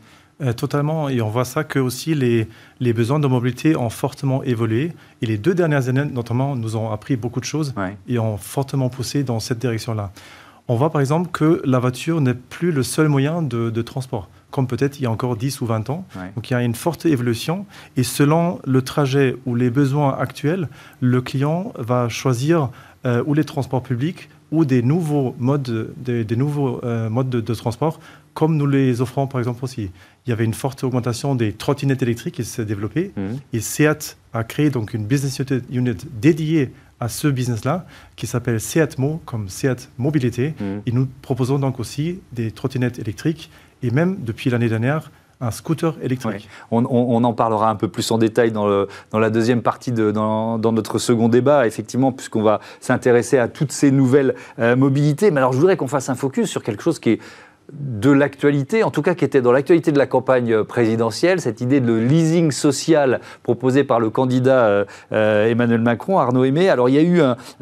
totalement, 0.57 1.09
et 1.09 1.21
on 1.21 1.29
voit 1.29 1.45
ça 1.45 1.65
que 1.65 1.79
aussi 1.79 2.15
les, 2.15 2.49
les, 2.81 2.93
besoins 2.93 3.21
de 3.21 3.27
mobilité 3.27 3.77
ont 3.77 3.91
fortement 3.91 4.43
évolué. 4.43 4.93
Et 5.21 5.27
les 5.27 5.39
deux 5.39 5.55
dernières 5.55 5.89
années, 5.89 6.05
notamment, 6.05 6.57
nous 6.57 6.77
ont 6.77 6.91
appris 6.91 7.17
beaucoup 7.17 7.41
de 7.41 7.45
choses 7.45 7.75
et 8.09 8.19
ont 8.19 8.37
fortement 8.37 8.89
poussé 8.89 9.25
dans 9.25 9.41
cette 9.41 9.59
direction-là. 9.59 10.13
On 10.69 10.77
voit 10.77 10.91
par 10.91 11.01
exemple 11.01 11.31
que 11.31 11.61
la 11.65 11.79
voiture 11.79 12.21
n'est 12.21 12.35
plus 12.35 12.73
le 12.73 12.83
seul 12.83 13.09
moyen 13.09 13.43
de 13.43 13.83
transport 13.83 14.29
comme 14.55 14.69
peut-être 14.69 15.01
il 15.01 15.03
y 15.03 15.07
a 15.07 15.11
encore 15.11 15.37
10 15.37 15.63
ou 15.63 15.67
20 15.67 15.91
ans. 15.91 16.07
Donc 16.37 16.49
il 16.49 16.53
y 16.53 16.57
a 16.57 16.63
une 16.63 16.77
forte 16.77 17.07
évolution 17.07 17.67
et 17.97 18.05
selon 18.05 18.61
le 18.65 18.83
trajet 18.83 19.35
ou 19.47 19.57
les 19.57 19.69
besoins 19.69 20.17
actuels, 20.17 20.69
le 21.01 21.21
client 21.21 21.73
va 21.77 22.09
choisir 22.09 22.71
euh, 23.05 23.25
ou 23.27 23.35
les 23.35 23.43
transports 23.43 23.83
publics 23.83 24.29
ou 24.53 24.65
des 24.65 24.81
nouveaux 24.81 25.35
modes, 25.41 25.93
des, 25.97 26.37
nouveaux, 26.37 26.81
euh, 26.85 27.11
modes 27.11 27.31
de, 27.31 27.55
transport, 27.55 27.99
comme 28.33 28.57
nous 28.57 28.69
les 28.69 29.01
offrons 29.01 29.27
par 29.27 29.41
exemple 29.41 29.65
aussi. 29.65 29.91
Il 30.25 30.31
y 30.31 30.33
avait 30.33 30.45
une 30.45 30.55
forte 30.55 30.85
augmentation 30.85 31.35
des 31.35 31.53
trottinettes 31.53 32.03
électriques 32.03 32.37
qui 32.37 32.45
s'est 32.45 32.65
développée 32.65 33.11
mhm. 33.17 33.39
et 33.53 33.59
SEAT 33.59 34.17
a 34.33 34.45
créé 34.45 34.71
donc 34.71 34.95
une 34.95 35.05
business 35.05 35.43
unit 35.73 35.97
dédiée 36.13 36.71
à 37.05 37.09
ce 37.09 37.29
business-là 37.29 37.85
qui 38.17 38.27
s'appelle 38.27 38.59
SEATMO, 38.61 39.21
comme 39.27 39.51
SEAT 39.51 39.91
Mobilité. 39.99 40.55
Mhm. 40.59 40.83
Et 40.87 40.93
nous 40.93 41.07
proposons 41.21 41.59
donc 41.59 41.79
aussi 41.79 42.21
des 42.33 42.51
trottinettes 42.51 42.99
électriques 42.99 43.51
et 43.83 43.91
même 43.91 44.17
depuis 44.21 44.49
l'année 44.49 44.71
dernière, 44.71 45.11
un 45.41 45.51
scooter 45.51 45.97
électrique. 46.01 46.49
On, 46.71 47.25
en 47.25 47.33
parlera 47.35 47.69
un 47.69 47.75
peu 47.75 47.89
plus 47.89 48.11
en 48.11 48.17
détail 48.17 48.53
dans, 48.53 48.87
dans 49.11 49.19
la 49.19 49.29
deuxième 49.29 49.61
partie, 49.61 49.93
de, 49.93 50.11
dans, 50.11 50.59
notre 50.73 50.99
second 50.99 51.29
débat, 51.29 51.67
effectivement, 51.67 52.13
puisqu'on 52.13 52.43
va 52.43 52.61
s'intéresser 52.81 53.37
à 53.37 53.49
toutes 53.49 53.73
ces 53.73 53.91
nouvelles 53.91 54.35
euh, 54.59 54.75
mobilités. 54.75 55.31
Mais 55.31 55.39
alors, 55.39 55.53
je 55.53 55.59
voudrais 55.59 55.77
qu'on 55.77 55.89
fasse 55.89 56.09
un 56.09 56.15
focus 56.15 56.49
sur 56.49 56.63
quelque 56.63 56.83
chose 56.83 56.99
qui 56.99 57.11
est 57.11 57.21
de 57.73 58.11
l'actualité, 58.11 58.83
en 58.83 58.91
tout 58.91 59.01
cas 59.01 59.15
qui 59.15 59.25
était 59.25 59.41
dans 59.41 59.53
l'actualité 59.53 59.91
de 59.91 59.99
la 59.99 60.07
campagne 60.07 60.65
présidentielle, 60.65 61.41
cette 61.41 61.61
idée 61.61 61.81
de 61.81 61.95
leasing 61.95 62.51
social 62.51 63.21
proposé 63.43 63.85
par 63.85 64.01
le 64.01 64.11
candidat 64.11 64.67
euh, 64.67 64.85
euh, 65.13 65.49
Emmanuel 65.49 65.81
Macron, 65.81 66.19
Arnaud 66.19 66.45
Aimé. 66.45 66.69
Alors 66.69 66.89
il 66.91 66.95
y 66.95 66.99
a 66.99 67.03
eu 67.03 67.21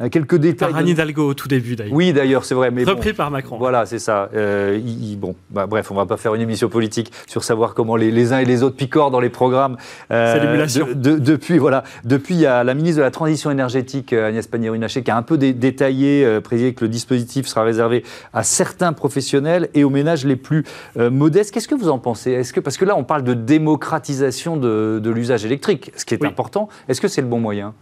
quelques 0.09 0.35
détails. 0.35 0.71
Par 0.71 0.79
Anne 0.79 0.89
Hidalgo 0.89 1.29
au 1.29 1.33
tout 1.33 1.47
début 1.47 1.75
d'ailleurs. 1.75 1.93
Oui 1.93 2.11
d'ailleurs 2.11 2.43
c'est 2.43 2.55
vrai. 2.55 2.69
Mais 2.69 2.83
Repris 2.83 3.13
par 3.13 3.31
Macron. 3.31 3.57
Voilà 3.57 3.85
c'est 3.85 3.99
ça. 3.99 4.29
Euh, 4.35 4.79
bon, 5.17 5.35
bah, 5.49 5.67
bref, 5.67 5.89
on 5.89 5.95
va 5.95 6.05
pas 6.05 6.17
faire 6.17 6.35
une 6.35 6.41
émission 6.41 6.67
politique 6.67 7.11
sur 7.27 7.43
savoir 7.43 7.73
comment 7.73 7.95
les, 7.95 8.33
uns 8.33 8.39
et 8.39 8.45
les 8.45 8.61
autres 8.61 8.75
picorent 8.75 9.11
dans 9.11 9.21
les 9.21 9.29
programmes. 9.29 9.77
c'est 10.09 10.39
l'émulation. 10.39 10.87
depuis 10.93 11.57
voilà, 11.57 11.83
depuis 12.03 12.35
il 12.35 12.41
y 12.41 12.45
a 12.45 12.63
la 12.63 12.73
ministre 12.73 12.97
de 12.97 13.03
la 13.03 13.11
Transition 13.11 13.51
énergétique 13.51 14.11
Agnès 14.11 14.45
Pannier-Runacher 14.47 15.03
qui 15.03 15.11
a 15.11 15.17
un 15.17 15.21
peu 15.21 15.37
détaillé, 15.37 16.39
précisé 16.43 16.73
que 16.73 16.83
le 16.83 16.89
dispositif 16.89 17.47
sera 17.47 17.63
réservé 17.63 18.03
à 18.33 18.43
certains 18.43 18.91
professionnels 18.91 19.69
et 19.73 19.83
aux 19.83 19.92
ménages 19.93 20.25
les 20.25 20.35
plus 20.35 20.65
euh, 20.97 21.09
modestes. 21.09 21.53
Qu'est-ce 21.53 21.67
que 21.67 21.75
vous 21.75 21.89
en 21.89 21.99
pensez? 21.99 22.31
Est-ce 22.31 22.51
que 22.51 22.59
parce 22.59 22.77
que 22.77 22.85
là 22.85 22.97
on 22.97 23.05
parle 23.05 23.23
de 23.23 23.33
démocratisation 23.33 24.57
de, 24.57 25.01
l'usage 25.13 25.45
électrique, 25.45 25.91
ce 25.95 26.05
qui 26.05 26.13
est 26.15 26.25
important. 26.25 26.67
Est-ce 26.87 26.99
que 26.99 27.07
c'est 27.07 27.21
le 27.21 27.27
bon 27.27 27.39
moyen? 27.39 27.73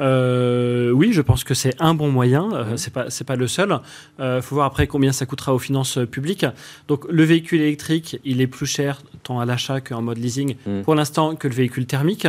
Euh, 0.00 0.90
oui, 0.90 1.12
je 1.12 1.22
pense 1.22 1.44
que 1.44 1.54
c'est 1.54 1.74
un 1.80 1.94
bon 1.94 2.10
moyen. 2.10 2.50
Euh, 2.52 2.76
c'est 2.76 2.92
pas 2.92 3.10
c'est 3.10 3.24
pas 3.24 3.36
le 3.36 3.46
seul. 3.46 3.78
Il 4.18 4.22
euh, 4.22 4.42
faut 4.42 4.56
voir 4.56 4.66
après 4.66 4.86
combien 4.86 5.12
ça 5.12 5.26
coûtera 5.26 5.54
aux 5.54 5.58
finances 5.58 5.98
publiques. 6.10 6.46
Donc 6.88 7.04
le 7.08 7.24
véhicule 7.24 7.60
électrique, 7.60 8.18
il 8.24 8.40
est 8.40 8.46
plus 8.46 8.66
cher 8.66 9.02
tant 9.22 9.40
à 9.40 9.44
l'achat 9.44 9.80
qu'en 9.80 10.02
mode 10.02 10.18
leasing 10.18 10.56
mm. 10.66 10.82
pour 10.82 10.94
l'instant 10.94 11.36
que 11.36 11.48
le 11.48 11.54
véhicule 11.54 11.86
thermique. 11.86 12.26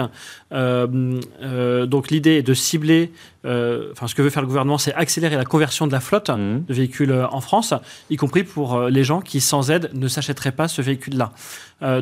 donc 0.52 2.12
l'idée 2.12 2.38
est 2.38 2.44
de 2.44 2.54
cibler. 2.54 3.12
Enfin, 3.44 4.08
ce 4.08 4.16
que 4.16 4.24
veut 4.24 4.32
faire 4.32 4.42
le 4.42 4.48
gouvernement, 4.48 4.80
c'est 4.80 4.94
accélérer 4.96 5.36
la 5.36 5.46
conversion 5.46 5.86
de 5.86 5.92
la 5.92 6.00
flotte 6.00 6.30
mm. 6.30 6.66
de 6.68 6.74
véhicules 6.74 7.14
en 7.32 7.42
France, 7.42 7.74
y 8.10 8.16
compris 8.16 8.44
pour 8.44 8.82
les 8.84 9.04
gens 9.04 9.22
qui 9.22 9.42
sans 9.42 9.72
aide 9.72 9.90
ne 9.94 10.08
s'achèteraient 10.08 10.52
pas 10.52 10.68
ce 10.68 10.82
véhicule-là. 10.82 11.32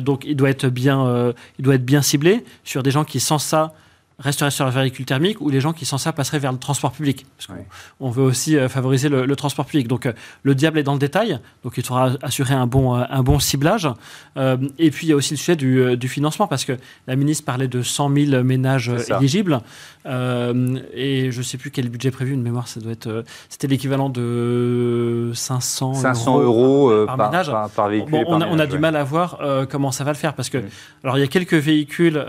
donc 0.00 0.24
il 0.26 0.36
doit 0.36 0.50
être 0.50 0.68
bien 0.68 1.32
il 1.58 1.64
doit 1.64 1.74
être 1.74 1.84
bien 1.84 2.02
ciblé 2.02 2.44
sur 2.64 2.82
des 2.82 2.90
gens 2.90 3.04
qui 3.04 3.20
sans 3.20 3.38
ça 3.38 3.74
resteraient 4.18 4.50
sur 4.50 4.64
le 4.64 4.70
véhicule 4.70 5.04
thermique 5.04 5.40
ou 5.40 5.50
les 5.50 5.60
gens 5.60 5.72
qui 5.72 5.86
sans 5.86 5.98
ça 5.98 6.12
passeraient 6.12 6.38
vers 6.38 6.52
le 6.52 6.58
transport 6.58 6.92
public. 6.92 7.26
Parce 7.36 7.58
On 8.00 8.10
veut 8.10 8.22
aussi 8.22 8.56
euh, 8.56 8.68
favoriser 8.68 9.08
le, 9.08 9.34
transport 9.36 9.66
public. 9.66 9.88
Donc 9.88 10.06
euh, 10.06 10.12
le 10.42 10.54
diable 10.54 10.78
est 10.78 10.84
dans 10.84 10.92
le 10.92 10.98
détail, 10.98 11.38
donc 11.64 11.74
il 11.76 11.84
faudra 11.84 12.12
assurer 12.22 12.54
un 12.54 12.66
bon, 12.66 12.96
euh, 12.96 13.04
un 13.10 13.22
bon 13.22 13.38
ciblage. 13.38 13.88
et 14.36 14.90
puis 14.90 15.06
il 15.06 15.10
y 15.10 15.12
a 15.12 15.16
aussi 15.16 15.34
le 15.34 15.38
sujet 15.38 15.56
du, 15.56 15.96
du, 15.96 16.08
financement, 16.08 16.46
parce 16.46 16.64
que 16.64 16.76
la 17.06 17.16
ministre 17.16 17.44
parlait 17.44 17.68
de 17.68 17.82
100 17.82 18.14
000 18.14 18.44
ménages 18.44 18.92
éligibles. 19.18 19.60
et 20.06 21.30
je 21.30 21.38
ne 21.38 21.42
sais 21.42 21.58
plus 21.58 21.70
quel 21.70 21.88
budget 21.88 22.10
prévu, 22.10 22.32
une 22.32 22.42
mémoire, 22.42 22.68
ça 22.68 22.80
doit 22.80 22.92
être. 22.92 23.24
C'était 23.48 23.66
l'équivalent 23.66 24.08
de 24.08 25.32
500, 25.34 25.94
500 25.94 26.40
euros, 26.40 27.06
par, 27.06 27.16
ménage. 27.16 27.50
Par, 27.74 27.88
véhicule. 27.88 28.24
on, 28.28 28.58
a, 28.58 28.66
du 28.66 28.78
mal 28.78 28.94
à 28.96 29.04
voir 29.04 29.40
comment 29.70 29.90
ça 29.90 30.04
va 30.04 30.12
le 30.12 30.16
faire, 30.16 30.34
parce 30.34 30.50
que, 30.50 30.62
alors 31.02 31.18
il 31.18 31.20
y 31.20 31.24
a 31.24 31.28
quelques 31.28 31.54
véhicules 31.54 32.24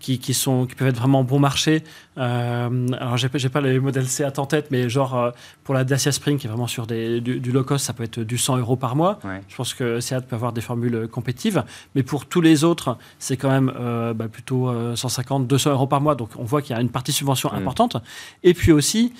qui, 0.00 0.18
qui, 0.18 0.34
sont, 0.34 0.66
qui 0.66 0.74
peuvent 0.74 0.88
être 0.88 0.98
vraiment 0.98 1.19
bon 1.24 1.38
marché. 1.38 1.84
Euh, 2.20 2.86
alors, 2.92 3.16
j'ai, 3.16 3.48
pas 3.48 3.60
les 3.60 3.80
modèles 3.80 4.04
C8 4.04 4.38
en 4.38 4.46
tête, 4.46 4.66
mais 4.70 4.88
genre 4.88 5.16
euh, 5.16 5.30
pour 5.64 5.74
la 5.74 5.84
Dacia 5.84 6.12
Spring, 6.12 6.38
qui 6.38 6.46
est 6.46 6.50
vraiment 6.50 6.66
sur 6.66 6.86
des, 6.86 7.20
du, 7.20 7.52
low 7.52 7.64
cost, 7.64 7.86
ça 7.86 7.92
peut 7.92 8.02
être 8.02 8.20
du 8.20 8.36
100 8.36 8.58
euros 8.58 8.76
par 8.76 8.94
mois. 8.94 9.18
Je 9.48 9.56
pense 9.56 9.74
que 9.74 10.00
Seat 10.00 10.26
peut 10.26 10.36
avoir 10.36 10.52
des 10.52 10.60
formules 10.60 11.08
compétitives. 11.08 11.64
Mais 11.94 12.02
pour 12.02 12.26
tous 12.26 12.40
les 12.40 12.64
autres, 12.64 12.98
c'est 13.18 13.36
quand 13.36 13.50
même 13.50 13.72
euh, 13.78 14.12
bah, 14.12 14.28
plutôt 14.28 14.70
150, 14.94 15.46
200 15.46 15.70
euros 15.70 15.86
par 15.86 16.00
mois. 16.00 16.14
Donc, 16.14 16.30
on 16.36 16.44
voit 16.44 16.62
qu'il 16.62 16.76
y 16.76 16.78
a 16.78 16.82
une 16.82 16.90
partie 16.90 17.12
subvention 17.12 17.52
importante. 17.52 17.96
Et 18.42 18.54
puis 18.54 18.72
aussi, 18.72 19.14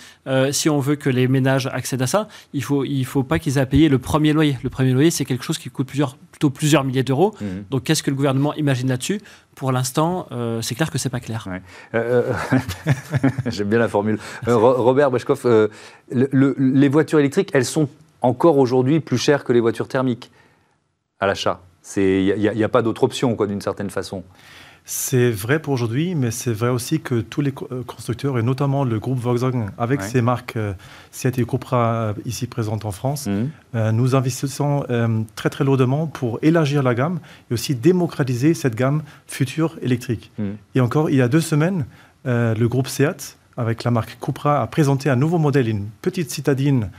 si 0.52 0.68
on 0.68 0.80
veut 0.80 0.96
que 0.96 1.08
les 1.08 1.26
ménages 1.28 1.68
accèdent 1.68 2.02
à 2.02 2.06
ça, 2.06 2.28
il 2.52 2.62
faut, 2.62 2.84
il 2.84 3.04
faut 3.04 3.22
pas 3.22 3.38
qu'ils 3.38 3.58
aient 3.58 3.62
à 3.62 3.66
payer 3.66 3.88
le 3.88 3.98
premier 3.98 4.32
loyer. 4.32 4.58
Le 4.62 4.70
premier 4.70 4.92
loyer, 4.92 5.10
c'est 5.10 5.24
quelque 5.24 5.44
chose 5.44 5.58
qui 5.58 5.70
coûte 5.70 5.86
plusieurs, 5.86 6.16
plutôt 6.16 6.50
plusieurs 6.50 6.84
milliers 6.84 7.02
d'euros. 7.02 7.34
Mmh. 7.40 7.44
Donc, 7.70 7.84
qu'est-ce 7.84 8.02
que 8.02 8.10
le 8.10 8.16
gouvernement 8.16 8.54
imagine 8.54 8.88
là-dessus? 8.88 9.20
Pour 9.54 9.72
l'instant, 9.72 10.26
c'est 10.62 10.74
clair 10.74 10.90
que 10.90 10.98
c'est 10.98 11.10
pas 11.10 11.20
clair. 11.20 11.46
Euh, 11.94 12.32
j'aime 13.46 13.68
bien 13.68 13.78
la 13.78 13.88
formule. 13.88 14.18
Euh, 14.48 14.56
Robert 14.56 15.10
Bachkoff, 15.10 15.46
euh, 15.46 15.68
les 16.10 16.88
voitures 16.88 17.18
électriques, 17.18 17.50
elles 17.52 17.64
sont 17.64 17.88
encore 18.22 18.58
aujourd'hui 18.58 19.00
plus 19.00 19.18
chères 19.18 19.44
que 19.44 19.52
les 19.52 19.60
voitures 19.60 19.88
thermiques 19.88 20.30
à 21.18 21.26
l'achat. 21.26 21.60
Il 21.96 22.34
n'y 22.36 22.64
a, 22.64 22.68
pas 22.68 22.82
d'autre 22.82 23.04
option, 23.04 23.36
d'une 23.46 23.60
certaine 23.60 23.90
façon. 23.90 24.22
C'est 24.84 25.30
vrai 25.30 25.60
pour 25.60 25.74
aujourd'hui, 25.74 26.14
mais 26.14 26.30
c'est 26.30 26.52
vrai 26.52 26.70
aussi 26.70 27.00
que 27.00 27.20
tous 27.20 27.42
les 27.42 27.52
euh, 27.70 27.82
constructeurs, 27.84 28.38
et 28.38 28.42
notamment 28.42 28.82
le 28.82 28.98
groupe 28.98 29.18
Volkswagen, 29.18 29.66
avec 29.78 30.02
ses 30.02 30.20
marques 30.20 30.56
euh, 30.56 30.72
Seat 31.10 31.38
et 31.38 31.44
Cupra 31.44 32.14
ici 32.24 32.46
présentes 32.46 32.84
en 32.84 32.90
France, 32.90 33.26
mhm. 33.26 33.50
nous 33.92 34.14
investissons 34.14 34.84
très 35.36 35.50
très 35.50 35.64
lourdement 35.64 36.06
pour 36.06 36.38
élargir 36.42 36.82
la 36.82 36.94
gamme 36.94 37.20
et 37.50 37.54
aussi 37.54 37.74
démocratiser 37.74 38.54
cette 38.54 38.74
gamme 38.74 39.02
future 39.26 39.76
électrique. 39.82 40.32
Mhm. 40.38 40.56
Et 40.74 40.80
encore, 40.80 41.10
il 41.10 41.16
y 41.16 41.22
a 41.22 41.28
deux 41.28 41.40
semaines, 41.40 41.84
le 42.24 42.66
groupe 42.66 42.88
Seat, 42.88 43.36
avec 43.56 43.84
la 43.84 43.90
marque 43.90 44.18
Cupra, 44.20 44.62
a 44.62 44.66
présenté 44.66 45.10
un 45.10 45.16
nouveau 45.16 45.38
modèle, 45.38 45.68
une 45.68 45.86
petite 46.02 46.30
citadine 46.30 46.90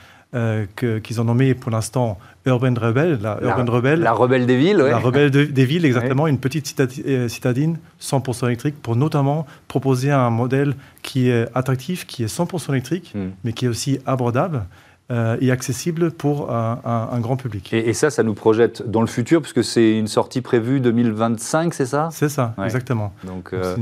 qu'ils 0.76 1.22
ont 1.22 1.26
nommée 1.26 1.54
pour 1.54 1.72
l'instant 1.72 2.18
Urban 2.46 2.74
Rebel, 2.80 3.20
la, 3.22 3.38
Urban 3.42 3.72
Rebel. 3.72 4.00
La 4.00 4.14
rebelle 4.14 4.46
des 4.46 4.58
villes, 4.58 4.78
La 4.78 4.98
rebelle 4.98 5.30
des 5.30 5.66
villes, 5.66 5.86
exactement. 5.86 6.28
Une 6.28 6.40
petite 6.40 6.80
euh, 7.06 7.28
citadine 7.28 7.78
100% 8.02 8.48
électrique 8.48 8.82
pour 8.82 8.96
notamment 8.96 9.46
proposer 9.68 10.12
un 10.12 10.30
modèle 10.30 10.76
qui 11.04 11.30
est 11.30 11.48
attractif, 11.54 12.08
qui 12.08 12.24
est 12.24 12.34
100% 12.34 12.72
électrique, 12.72 13.12
hmm. 13.14 13.30
mais 13.44 13.54
qui 13.54 13.66
est 13.66 13.70
aussi 13.70 14.00
abordable. 14.06 14.66
Euh, 15.12 15.36
et 15.42 15.52
accessible 15.52 16.12
pour 16.12 16.52
un, 16.52 17.20
grand 17.20 17.36
public. 17.36 17.74
Et, 17.74 17.92
ça, 17.92 18.10
ça 18.10 18.24
nous 18.24 18.34
projette 18.34 18.90
dans 18.90 19.02
le 19.02 19.08
futur, 19.08 19.42
puisque 19.42 19.62
c'est 19.62 19.98
une 19.98 20.08
sortie 20.08 20.40
prévue 20.40 20.80
2025, 20.80 21.74
c'est 21.74 21.86
ça? 21.86 22.08
C'est 22.14 22.30
ça, 22.30 22.54
exactement. 22.64 23.14
Donc, 23.26 23.50
euh, 23.52 23.76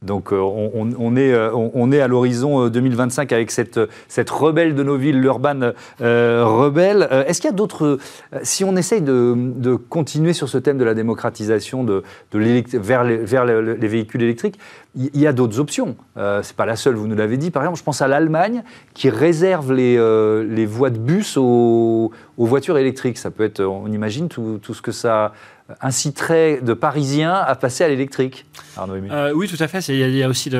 donc 0.00 0.32
euh, 0.32 0.38
on, 0.38 1.16
est, 1.16 1.32
euh, 1.32 1.50
on, 1.52 1.90
est, 1.90 2.00
à 2.00 2.06
l'horizon 2.06 2.68
2025 2.68 3.32
euh, 3.32 3.34
avec 3.34 3.50
cette, 3.50 3.80
cette 4.06 4.30
rebelle 4.30 4.76
de 4.76 4.84
nos 4.84 4.96
villes, 4.96 5.20
l'urban 5.20 5.72
rebelle. 5.98 7.08
Est-ce 7.26 7.40
qu'il 7.40 7.50
y 7.50 7.52
a 7.52 7.56
d'autres... 7.56 7.98
Si 8.42 8.62
on 8.62 8.76
essaye 8.76 9.02
de, 9.02 9.74
continuer 9.88 10.34
sur 10.34 10.48
ce 10.48 10.58
thème 10.58 10.78
de 10.78 10.84
la 10.84 10.94
démocratisation 10.94 11.82
de, 11.82 12.04
vers, 12.32 13.02
les, 13.02 13.16
vers 13.16 13.44
les, 13.44 13.88
véhicules 13.88 14.22
électriques, 14.22 14.58
il 14.94 15.18
y 15.18 15.26
a 15.26 15.32
d'autres 15.32 15.58
options. 15.58 15.96
Ce 16.16 16.38
n'est 16.38 16.56
pas 16.56 16.66
la 16.66 16.76
seule, 16.76 16.94
vous 16.94 17.08
nous 17.08 17.16
l'avez 17.16 17.36
dit. 17.36 17.50
Par 17.50 17.62
exemple, 17.62 17.78
je 17.78 17.84
pense 17.84 18.00
à 18.00 18.08
l'Allemagne 18.08 18.62
qui 18.94 19.10
réserve 19.10 19.72
les, 19.72 19.96
les 20.44 20.66
voies 20.66 20.90
de 20.90 20.98
bus 20.98 21.36
aux, 21.36 22.12
aux, 22.38 22.46
voitures 22.46 22.78
électriques. 22.78 23.18
Ça 23.18 23.30
peut 23.30 23.44
être, 23.44 23.60
on 23.60 23.88
imagine 23.88 24.28
tout, 24.28 24.58
tout 24.62 24.72
ce 24.72 24.80
que 24.80 24.92
ça 24.92 25.32
inciterait 25.80 26.60
de 26.62 26.72
Parisiens 26.72 27.34
à 27.34 27.54
passer 27.54 27.84
à 27.84 27.88
l'électrique 27.88 28.46
euh, 28.78 29.32
Oui, 29.34 29.48
tout 29.48 29.62
à 29.62 29.68
fait. 29.68 29.80
Il 29.88 30.16
y, 30.16 30.22
a 30.22 30.28
aussi 30.28 30.50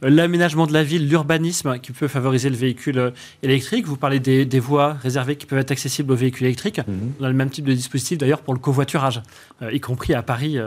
l'aménagement 0.00 0.66
de 0.66 0.72
la 0.72 0.82
ville, 0.82 1.06
l'urbanisme 1.06 1.78
qui 1.78 1.92
peut 1.92 2.08
favoriser 2.08 2.48
le 2.48 2.56
véhicule 2.56 2.98
euh, 2.98 3.10
électrique. 3.42 3.86
Vous 3.86 3.96
parlez 3.96 4.20
des, 4.20 4.60
voies 4.60 4.94
réservées 4.94 5.36
qui 5.36 5.44
peuvent 5.44 5.58
être 5.58 5.72
accessibles 5.72 6.12
aux 6.12 6.16
véhicules 6.16 6.46
électriques. 6.46 6.78
Mhm. 6.78 7.12
On 7.20 7.24
a 7.24 7.28
le 7.28 7.34
même 7.34 7.50
type 7.50 7.66
de 7.66 7.74
dispositif 7.74 8.16
d'ailleurs 8.16 8.40
pour 8.40 8.54
le 8.54 8.60
covoiturage, 8.60 9.22
euh, 9.60 9.72
y 9.72 9.80
compris 9.80 10.14
à 10.14 10.22
Paris 10.22 10.58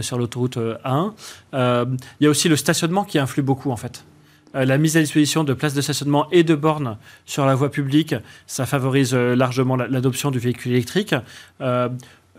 sur 0.00 0.18
l'autoroute 0.18 0.58
A1. 0.84 1.12
il 1.52 2.24
y 2.24 2.26
a 2.26 2.30
aussi 2.30 2.48
le 2.48 2.56
stationnement 2.56 3.04
qui 3.04 3.18
influe 3.18 3.42
beaucoup 3.42 3.70
en 3.70 3.76
fait. 3.76 4.04
La 4.54 4.78
mise 4.78 4.96
à 4.96 5.00
disposition 5.00 5.44
de 5.44 5.54
places 5.54 5.74
de 5.74 5.80
stationnement 5.80 6.28
et 6.30 6.42
de 6.42 6.54
bornes 6.54 6.96
sur 7.26 7.46
la 7.46 7.54
voie 7.54 7.70
publique, 7.70 8.14
ça 8.46 8.66
favorise 8.66 9.14
largement 9.14 9.76
l'adoption 9.76 10.30
du 10.30 10.38
véhicule 10.38 10.72
électrique. 10.72 11.14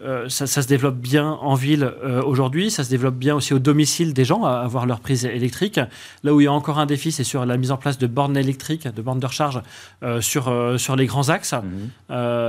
Euh, 0.04 0.30
ça, 0.30 0.48
se 0.48 0.68
développe 0.68 0.98
bien 0.98 1.38
en 1.42 1.54
ville 1.54 1.92
euh, 2.04 2.24
aujourd'hui, 2.24 2.72
ça 2.72 2.84
se 2.84 2.90
développe 2.90 3.16
bien 3.16 3.36
aussi 3.36 3.54
au 3.54 3.60
domicile 3.60 4.14
des 4.14 4.26
gens 4.26 4.44
à 4.44 4.54
avoir 4.54 4.86
leur 4.86 5.00
prise 5.00 5.26
électrique. 5.26 5.80
Là 6.24 6.34
où 6.34 6.42
il 6.42 6.46
y 6.46 6.48
a 6.48 6.52
encore 6.52 6.80
un 6.80 6.86
défi, 6.86 7.12
c'est 7.12 7.24
sur 7.24 7.46
la 7.46 7.58
mise 7.58 7.72
en 7.72 7.78
place 7.78 7.98
de 7.98 8.08
bornes 8.08 8.36
électriques, 8.36 8.88
de 8.88 9.02
bornes 9.02 9.20
de 9.20 9.26
recharge 9.26 9.62
euh, 10.04 10.20
sur, 10.22 10.52
sur 10.78 10.96
les 10.96 11.06
grands 11.06 11.30
axes. 11.30 11.54
Mhm. 11.54 11.90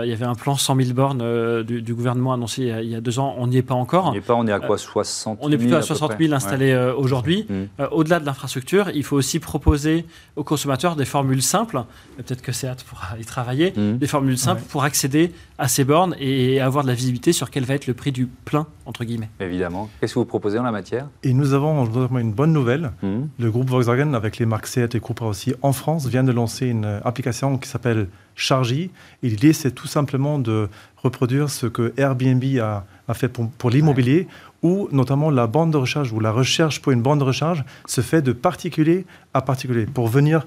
il 0.04 0.08
y 0.08 0.12
avait 0.12 0.24
un 0.24 0.34
plan 0.34 0.56
100 0.56 0.76
000 0.76 0.94
bornes 0.94 1.62
du, 1.62 1.94
gouvernement 1.94 2.32
annoncé 2.32 2.62
il 2.62 2.88
y, 2.88 2.94
a, 2.94 3.00
deux 3.00 3.18
ans, 3.18 3.34
on 3.38 3.46
n'y 3.48 3.58
est 3.58 3.62
pas 3.62 3.74
encore. 3.74 4.06
On 4.06 4.12
n'y 4.12 4.18
est 4.18 4.22
pas, 4.22 4.34
on 4.34 4.46
est 4.46 4.52
à 4.52 4.60
quoi 4.60 4.78
60 4.78 5.38
000 5.38 5.48
On 5.48 5.52
est 5.52 5.58
plutôt 5.58 5.76
à 5.76 5.82
60 5.82 6.14
000 6.18 6.32
installés 6.32 6.74
aujourd'hui. 6.96 7.46
Mhm. 7.48 7.88
Au-delà 7.90 8.18
de 8.20 8.26
l'infrastructure, 8.26 8.90
il 8.94 9.04
faut 9.04 9.16
aussi 9.16 9.40
proposer 9.40 10.06
aux 10.36 10.44
consommateurs 10.44 10.96
des 10.96 11.04
formules 11.04 11.42
simples, 11.42 11.82
peut-être 12.16 12.42
que 12.42 12.52
SEAT 12.52 12.76
pourra 12.86 13.18
y 13.20 13.24
travailler, 13.24 13.72
mhm. 13.76 13.98
des 13.98 14.06
formules 14.06 14.38
simples 14.38 14.62
pour 14.68 14.84
accéder 14.84 15.32
à 15.58 15.68
ces 15.68 15.84
bornes 15.84 16.16
et 16.18 16.60
avoir 16.60 16.84
de 16.84 16.88
la 16.88 16.94
visibilité 16.94 17.32
sur 17.32 17.41
sur 17.42 17.50
quel 17.50 17.64
va 17.64 17.74
être 17.74 17.88
le 17.88 17.94
prix 17.94 18.12
du 18.12 18.26
plein, 18.26 18.68
entre 18.86 19.02
guillemets. 19.02 19.28
Évidemment. 19.40 19.90
Qu'est-ce 19.98 20.14
que 20.14 20.20
vous 20.20 20.24
proposez 20.24 20.60
en 20.60 20.62
la 20.62 20.70
matière? 20.70 21.08
Et 21.24 21.32
nous 21.32 21.54
avons 21.54 21.84
une 22.16 22.32
bonne 22.32 22.52
nouvelle. 22.52 22.92
Hmm. 23.02 23.22
Le 23.36 23.50
groupe 23.50 23.68
Volkswagen, 23.68 24.14
avec 24.14 24.38
les 24.38 24.46
marques 24.46 24.68
Seat 24.68 24.94
et 24.94 25.00
Cupra 25.00 25.26
aussi, 25.26 25.52
en 25.60 25.72
France, 25.72 26.06
vient 26.06 26.22
de 26.22 26.30
lancer 26.30 26.68
une 26.68 27.00
application 27.04 27.58
qui 27.58 27.68
s'appelle 27.68 28.06
Chargy. 28.36 28.92
Et 29.24 29.28
l'idée, 29.28 29.52
c'est 29.52 29.72
tout 29.72 29.88
simplement 29.88 30.38
de 30.38 30.68
reproduire 30.98 31.50
ce 31.50 31.66
que 31.66 31.92
Airbnb 31.96 32.44
a, 32.60 32.84
fait 33.12 33.28
pour, 33.28 33.70
l'immobilier, 33.70 34.28
où 34.62 34.88
notamment 34.92 35.28
la 35.28 35.48
bande 35.48 35.72
de 35.72 35.78
recharge 35.78 36.12
ou 36.12 36.20
la 36.20 36.30
recherche 36.30 36.80
pour 36.80 36.92
une 36.92 37.02
bande 37.02 37.18
de 37.18 37.24
recharge 37.24 37.64
se 37.86 38.02
fait 38.02 38.22
de 38.22 38.30
particulier 38.30 39.04
à 39.34 39.42
particulier 39.42 39.86
pour 39.86 40.06
venir 40.06 40.46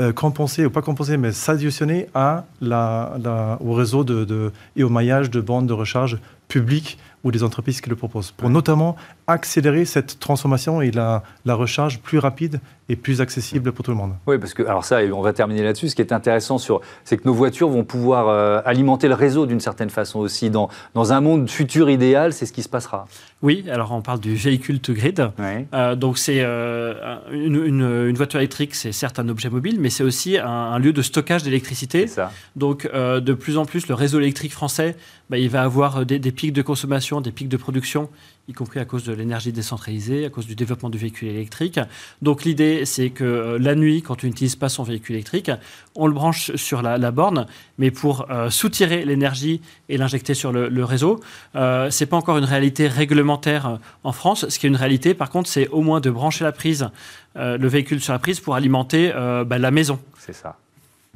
euh, 0.00 0.12
compenser, 0.12 0.66
ou 0.66 0.70
pas 0.70 0.82
compenser, 0.82 1.16
mais 1.16 1.30
s'additionner 1.30 2.08
la, 2.60 3.58
au 3.60 3.72
réseau 3.74 4.02
de, 4.02 4.52
et 4.76 4.82
au 4.82 4.88
maillage 4.88 5.30
de 5.30 5.40
bandes 5.40 5.66
de 5.66 5.72
recharge 5.72 6.18
publiques 6.48 6.98
ou 7.24 7.32
des 7.32 7.42
entreprises 7.42 7.80
qui 7.80 7.90
le 7.90 7.96
proposent, 7.96 8.30
pour 8.30 8.50
notamment 8.50 8.96
accélérer 9.26 9.86
cette 9.86 10.20
transformation 10.20 10.82
et 10.82 10.90
la, 10.90 11.22
la, 11.46 11.54
recharge 11.54 12.00
plus 12.00 12.18
rapide 12.18 12.60
et 12.90 12.96
plus 12.96 13.22
accessible 13.22 13.72
pour 13.72 13.82
tout 13.82 13.90
le 13.90 13.96
monde. 13.96 14.12
Oui, 14.26 14.36
parce 14.36 14.52
que, 14.52 14.62
alors 14.62 14.84
ça, 14.84 14.98
on 15.10 15.22
va 15.22 15.32
terminer 15.32 15.62
là-dessus, 15.62 15.88
ce 15.88 15.94
qui 15.94 16.02
est 16.02 16.12
intéressant, 16.12 16.58
c'est 16.58 17.16
que 17.16 17.22
nos 17.24 17.32
voitures 17.32 17.70
vont 17.70 17.84
pouvoir 17.84 18.28
euh, 18.28 18.60
alimenter 18.66 19.08
le 19.08 19.14
réseau 19.14 19.46
d'une 19.46 19.60
certaine 19.60 19.88
façon 19.88 20.18
aussi. 20.18 20.50
Dans, 20.50 20.68
dans 20.92 21.14
un 21.14 21.22
monde 21.22 21.48
futur 21.48 21.88
idéal, 21.88 22.34
c'est 22.34 22.44
ce 22.44 22.52
qui 22.52 22.62
se 22.62 22.68
passera. 22.68 23.06
Oui, 23.40 23.64
alors 23.70 23.92
on 23.92 24.02
parle 24.02 24.20
du 24.20 24.34
véhicule 24.34 24.80
to 24.80 24.92
grid. 24.92 25.30
Euh, 25.72 25.96
donc 25.96 26.18
c'est 26.18 26.40
euh, 26.40 27.16
une, 27.32 27.56
une, 27.56 28.14
voiture 28.14 28.40
électrique, 28.40 28.74
c'est 28.74 28.92
certes 28.92 29.18
un 29.18 29.30
objet 29.30 29.48
mobile, 29.48 29.80
mais 29.80 29.88
c'est 29.88 30.04
aussi 30.04 30.36
un, 30.36 30.78
lieu 30.78 30.92
de 30.92 31.02
stockage 31.02 31.42
d'électricité. 31.42 32.06
Donc 32.54 32.86
de 32.92 33.32
plus 33.32 33.56
en 33.56 33.64
plus, 33.64 33.88
le 33.88 33.94
réseau 33.94 34.20
électrique 34.20 34.52
français, 34.52 34.96
bah, 35.30 35.38
il 35.38 35.48
va 35.48 35.62
avoir 35.62 36.04
des, 36.06 36.18
des 36.18 36.32
pics 36.32 36.52
de 36.52 36.62
consommation, 36.62 37.20
des 37.20 37.32
pics 37.32 37.48
de 37.48 37.56
production 37.56 38.08
y 38.48 38.52
compris 38.52 38.80
à 38.80 38.84
cause 38.84 39.04
de 39.04 39.12
l'énergie 39.12 39.52
décentralisée, 39.52 40.26
à 40.26 40.30
cause 40.30 40.46
du 40.46 40.54
développement 40.54 40.90
du 40.90 40.98
véhicule 40.98 41.28
électrique. 41.28 41.80
Donc 42.20 42.44
l'idée, 42.44 42.84
c'est 42.84 43.10
que 43.10 43.24
euh, 43.24 43.58
la 43.58 43.74
nuit, 43.74 44.02
quand 44.02 44.22
on 44.22 44.26
n'utilise 44.26 44.56
pas 44.56 44.68
son 44.68 44.82
véhicule 44.82 45.16
électrique, 45.16 45.50
on 45.94 46.06
le 46.06 46.12
branche 46.12 46.54
sur 46.56 46.82
la, 46.82 46.98
borne, 47.10 47.46
mais 47.78 47.90
pour 47.90 48.30
euh, 48.30 48.50
soutirer 48.50 49.04
l'énergie 49.04 49.60
et 49.88 49.96
l'injecter 49.96 50.34
sur 50.34 50.52
le, 50.52 50.84
réseau. 50.84 51.20
Euh, 51.56 51.90
Ce 51.90 52.04
n'est 52.04 52.08
pas 52.08 52.16
encore 52.16 52.36
une 52.36 52.44
réalité 52.44 52.88
réglementaire 52.88 53.78
en 54.02 54.12
France. 54.12 54.48
Ce 54.48 54.58
qui 54.58 54.66
est 54.66 54.68
une 54.68 54.76
réalité, 54.76 55.14
par 55.14 55.30
contre, 55.30 55.48
c'est 55.48 55.68
au 55.68 55.80
moins 55.80 56.00
de 56.00 56.10
brancher 56.10 56.44
la 56.44 56.52
prise, 56.52 56.90
le 57.36 57.66
véhicule 57.66 58.00
sur 58.00 58.12
la 58.12 58.18
prise 58.18 58.40
pour 58.40 58.54
alimenter 58.54 59.12
bah, 59.46 59.58
la 59.58 59.70
maison. 59.70 59.98
C'est 60.18 60.34
ça. 60.34 60.56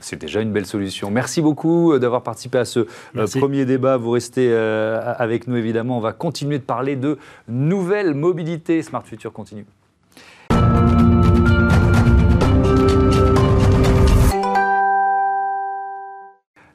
C'est 0.00 0.20
déjà 0.20 0.40
une 0.40 0.52
belle 0.52 0.66
solution. 0.66 1.10
Merci 1.10 1.42
beaucoup 1.42 1.92
euh, 1.92 1.98
d'avoir 1.98 2.22
participé 2.22 2.58
à 2.58 2.64
ce 2.64 2.86
euh, 3.16 3.26
premier 3.26 3.64
débat. 3.64 3.96
Vous 3.96 4.10
restez 4.10 4.48
euh, 4.50 5.00
avec 5.16 5.46
nous 5.46 5.56
évidemment. 5.56 5.96
On 5.96 6.00
va 6.00 6.12
continuer 6.12 6.58
de 6.58 6.64
parler 6.64 6.96
de 6.96 7.18
nouvelles 7.48 8.14
mobilités. 8.14 8.82
Smart 8.82 9.02
Future 9.02 9.32
continue. 9.32 9.66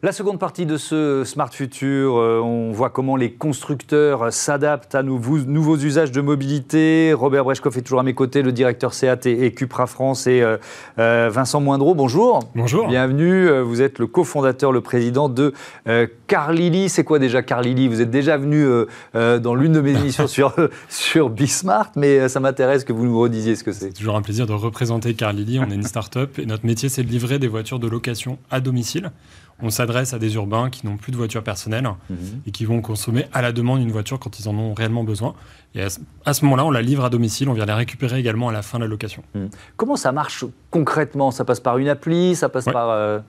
La 0.04 0.12
seconde 0.12 0.38
partie 0.38 0.66
de 0.66 0.76
ce 0.76 1.24
Smart 1.24 1.50
Future, 1.50 2.18
euh, 2.18 2.42
on 2.44 2.74
voit 2.74 2.90
comment 2.90 3.16
les 3.16 3.32
constructeurs 3.32 4.34
s'adaptent 4.34 4.96
à 4.96 5.02
nouveaux, 5.02 5.38
nouveaux, 5.38 5.78
usages 5.78 6.12
de 6.12 6.20
mobilité. 6.20 7.14
Robert 7.14 7.46
Brechkoff 7.46 7.78
est 7.78 7.84
toujours 7.84 8.02
à 8.02 8.04
mes 8.04 8.14
côtés, 8.14 8.42
le 8.42 8.52
directeur 8.52 8.94
SEAT 8.94 9.26
et, 9.28 9.54
Cupra 9.54 9.88
France, 9.88 10.28
et 10.28 10.42
euh, 10.42 10.58
euh, 11.00 11.30
Vincent 11.32 11.62
Moindreau, 11.62 11.96
bonjour. 11.96 12.42
Bonjour. 12.54 12.90
Bienvenue, 12.90 13.62
vous 13.62 13.82
êtes 13.82 13.98
le 13.98 14.08
cofondateur, 14.08 14.74
le 14.74 14.82
président 14.82 15.30
de 15.30 15.54
Carlili. 16.34 16.90
C'est 16.90 17.04
quoi 17.04 17.20
déjà 17.20 17.44
Carlili 17.44 17.88
Vous 17.88 18.02
êtes 18.02 18.10
déjà 18.10 18.38
venu 18.38 18.66
dans 19.14 19.54
l'une 19.54 19.74
de 19.74 19.82
mes 19.82 19.92
émissions 19.92 20.26
sur, 20.28 20.56
sur 20.90 21.30
Bismart, 21.30 21.92
mais 21.96 22.28
ça 22.28 22.40
m'intéresse 22.40 22.84
que 22.84 22.92
vous 22.92 23.06
nous 23.06 23.20
redisiez 23.20 23.56
ce 23.56 23.64
que 23.64 23.72
c'est. 23.72 23.90
C'est 23.90 23.94
toujours 23.94 24.16
un 24.16 24.24
plaisir 24.24 24.48
de 24.48 24.54
représenter 24.54 25.14
Carlili. 25.14 25.60
On 25.60 25.70
est 25.70 25.76
une 25.76 25.84
start-up 25.84 26.40
et 26.40 26.48
notre 26.48 26.66
métier, 26.66 26.90
c'est 26.90 27.04
de 27.04 27.10
livrer 27.10 27.38
des 27.38 27.48
voitures 27.48 27.78
de 27.78 27.88
location 27.88 28.40
à 28.50 28.62
domicile. 28.62 29.12
On 29.62 29.70
s'adresse 29.70 30.16
à 30.16 30.20
des 30.20 30.34
urbains 30.34 30.72
qui 30.72 30.88
n'ont 30.88 30.98
plus 30.98 31.12
de 31.12 31.18
voiture 31.18 31.44
personnelle 31.44 31.88
mhm. 32.10 32.18
et 32.48 32.52
qui 32.52 32.66
vont 32.66 32.82
consommer 32.82 33.28
à 33.32 33.44
la 33.44 33.52
demande 33.52 33.82
une 33.82 33.92
voiture 33.92 34.18
quand 34.18 34.40
ils 34.40 34.50
en 34.50 34.58
ont 34.58 34.74
réellement 34.74 35.04
besoin. 35.04 35.36
Et 35.76 35.82
à 35.82 36.34
ce, 36.34 36.46
moment-là, 36.46 36.66
on 36.66 36.72
la 36.72 36.82
livre 36.82 37.06
à 37.06 37.12
domicile, 37.12 37.48
on 37.50 37.54
vient 37.54 37.66
la 37.66 37.76
récupérer 37.76 38.20
également 38.20 38.50
à 38.50 38.52
la 38.52 38.64
fin 38.64 38.80
de 38.80 38.84
la 38.84 38.90
location. 38.90 39.24
Mhm. 39.36 39.50
Comment 39.78 39.96
ça 39.96 40.12
marche 40.12 40.46
concrètement? 40.72 41.30
Ça 41.30 41.46
passe 41.46 41.60
par 41.60 41.78
une 41.78 41.90
appli? 41.90 42.36
Ça 42.36 42.50
passe 42.50 42.66
par... 42.66 42.90
Euh, 42.90 43.20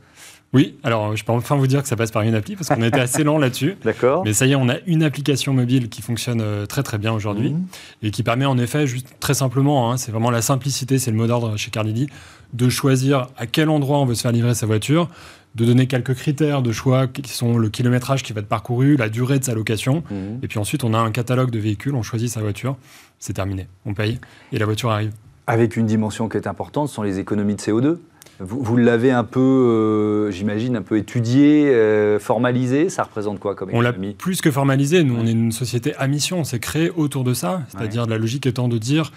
oui, 0.54 0.76
alors 0.84 1.16
je 1.16 1.25
peux 1.25 1.32
enfin 1.32 1.56
vous 1.56 1.66
dire 1.66 1.82
que 1.82 1.88
ça 1.88 1.96
passe 1.96 2.12
par 2.12 2.23
une 2.23 2.34
appli 2.37 2.54
parce 2.54 2.68
qu'on 2.68 2.80
a 2.80 2.87
été 2.87 3.00
assez 3.00 3.25
lent 3.25 3.38
là-dessus. 3.38 3.76
D'accord. 3.84 4.23
Mais 4.25 4.32
ça 4.32 4.46
y 4.46 4.52
est, 4.52 4.54
on 4.54 4.68
a 4.68 4.76
une 4.87 5.02
application 5.02 5.52
mobile 5.52 5.88
qui 5.88 6.00
fonctionne 6.00 6.40
euh, 6.40 6.64
très 6.64 6.84
très 6.84 6.96
bien 6.96 7.12
aujourd'hui 7.12 7.50
mhm. 7.50 7.66
et 8.02 8.12
qui 8.12 8.23
permet 8.23 8.46
en 8.46 8.56
effet, 8.56 8.87
juste 8.87 9.08
très 9.18 9.34
simplement, 9.34 9.90
hein, 9.90 9.96
c'est 9.96 10.12
vraiment 10.12 10.30
la 10.30 10.42
simplicité, 10.42 10.99
c'est 11.00 11.11
le 11.11 11.16
mot 11.16 11.26
d'ordre 11.26 11.56
chez 11.56 11.73
Carlili, 11.73 12.08
de 12.52 12.68
choisir 12.68 13.26
à 13.37 13.46
quel 13.46 13.68
endroit 13.68 13.99
on 13.99 14.06
veut 14.06 14.14
se 14.14 14.23
faire 14.23 14.30
livrer 14.30 14.54
sa 14.54 14.66
voiture, 14.66 15.11
de 15.56 15.64
donner 15.64 15.88
quelques 15.88 16.14
critères 16.14 16.62
de 16.62 16.70
choix 16.70 17.08
qui 17.08 17.32
sont 17.32 17.58
le 17.58 17.68
kilométrage 17.68 18.23
qui 18.23 18.32
va 18.32 18.40
être 18.40 18.49
parcouru, 18.49 18.96
la 18.96 19.08
durée 19.08 19.40
de 19.40 19.44
sa 19.44 19.54
location. 19.54 20.04
Mhm. 20.08 20.38
Et 20.44 20.49
puis 20.49 20.61
ensuite, 20.61 20.84
on 20.84 20.94
a 20.94 20.99
un 20.99 21.11
catalogue 21.11 21.50
de 21.50 21.58
véhicules, 21.58 21.96
on 21.96 22.02
choisit 22.02 22.30
sa 22.30 22.40
voiture, 22.40 22.76
c'est 23.18 23.32
terminé. 23.32 23.66
On 23.87 23.94
paye 23.94 24.20
et 24.52 24.58
la 24.58 24.66
voiture 24.66 24.90
arrive. 24.90 25.12
Avec 25.49 25.76
une 25.76 25.87
dimension 25.87 26.28
qui 26.28 26.37
est 26.37 26.46
importante, 26.46 26.88
ce 26.88 26.94
sont 26.94 27.02
les 27.02 27.18
économies 27.18 27.56
de 27.56 27.61
CO2 27.61 27.99
vous, 28.40 28.76
l'avez 28.76 29.12
un 29.12 29.22
peu, 29.22 29.40
euh, 29.40 30.30
j'imagine, 30.32 30.76
un 30.76 30.82
peu 30.82 30.98
étudié, 30.98 31.68
euh, 31.68 32.18
formalisé. 32.18 32.88
Ça 32.88 33.04
représente 33.04 33.38
quoi 33.38 33.54
comme 33.54 33.70
économie 33.70 33.96
On 33.96 34.08
l'a 34.08 34.12
plus 34.12 34.40
que 34.40 34.50
formalisé. 34.50 35.04
Nous, 35.04 35.16
on 35.16 35.24
est 35.24 35.32
une 35.32 35.52
société 35.52 35.94
à 35.96 36.08
mission. 36.08 36.40
On 36.40 36.44
s'est 36.44 36.58
créé 36.58 36.90
autour 36.90 37.22
de 37.22 37.32
ça. 37.32 37.62
C'est-à-dire, 37.68 38.06
la 38.06 38.18
logique 38.18 38.46
étant 38.46 38.68
de 38.68 38.78
dire 38.78 39.12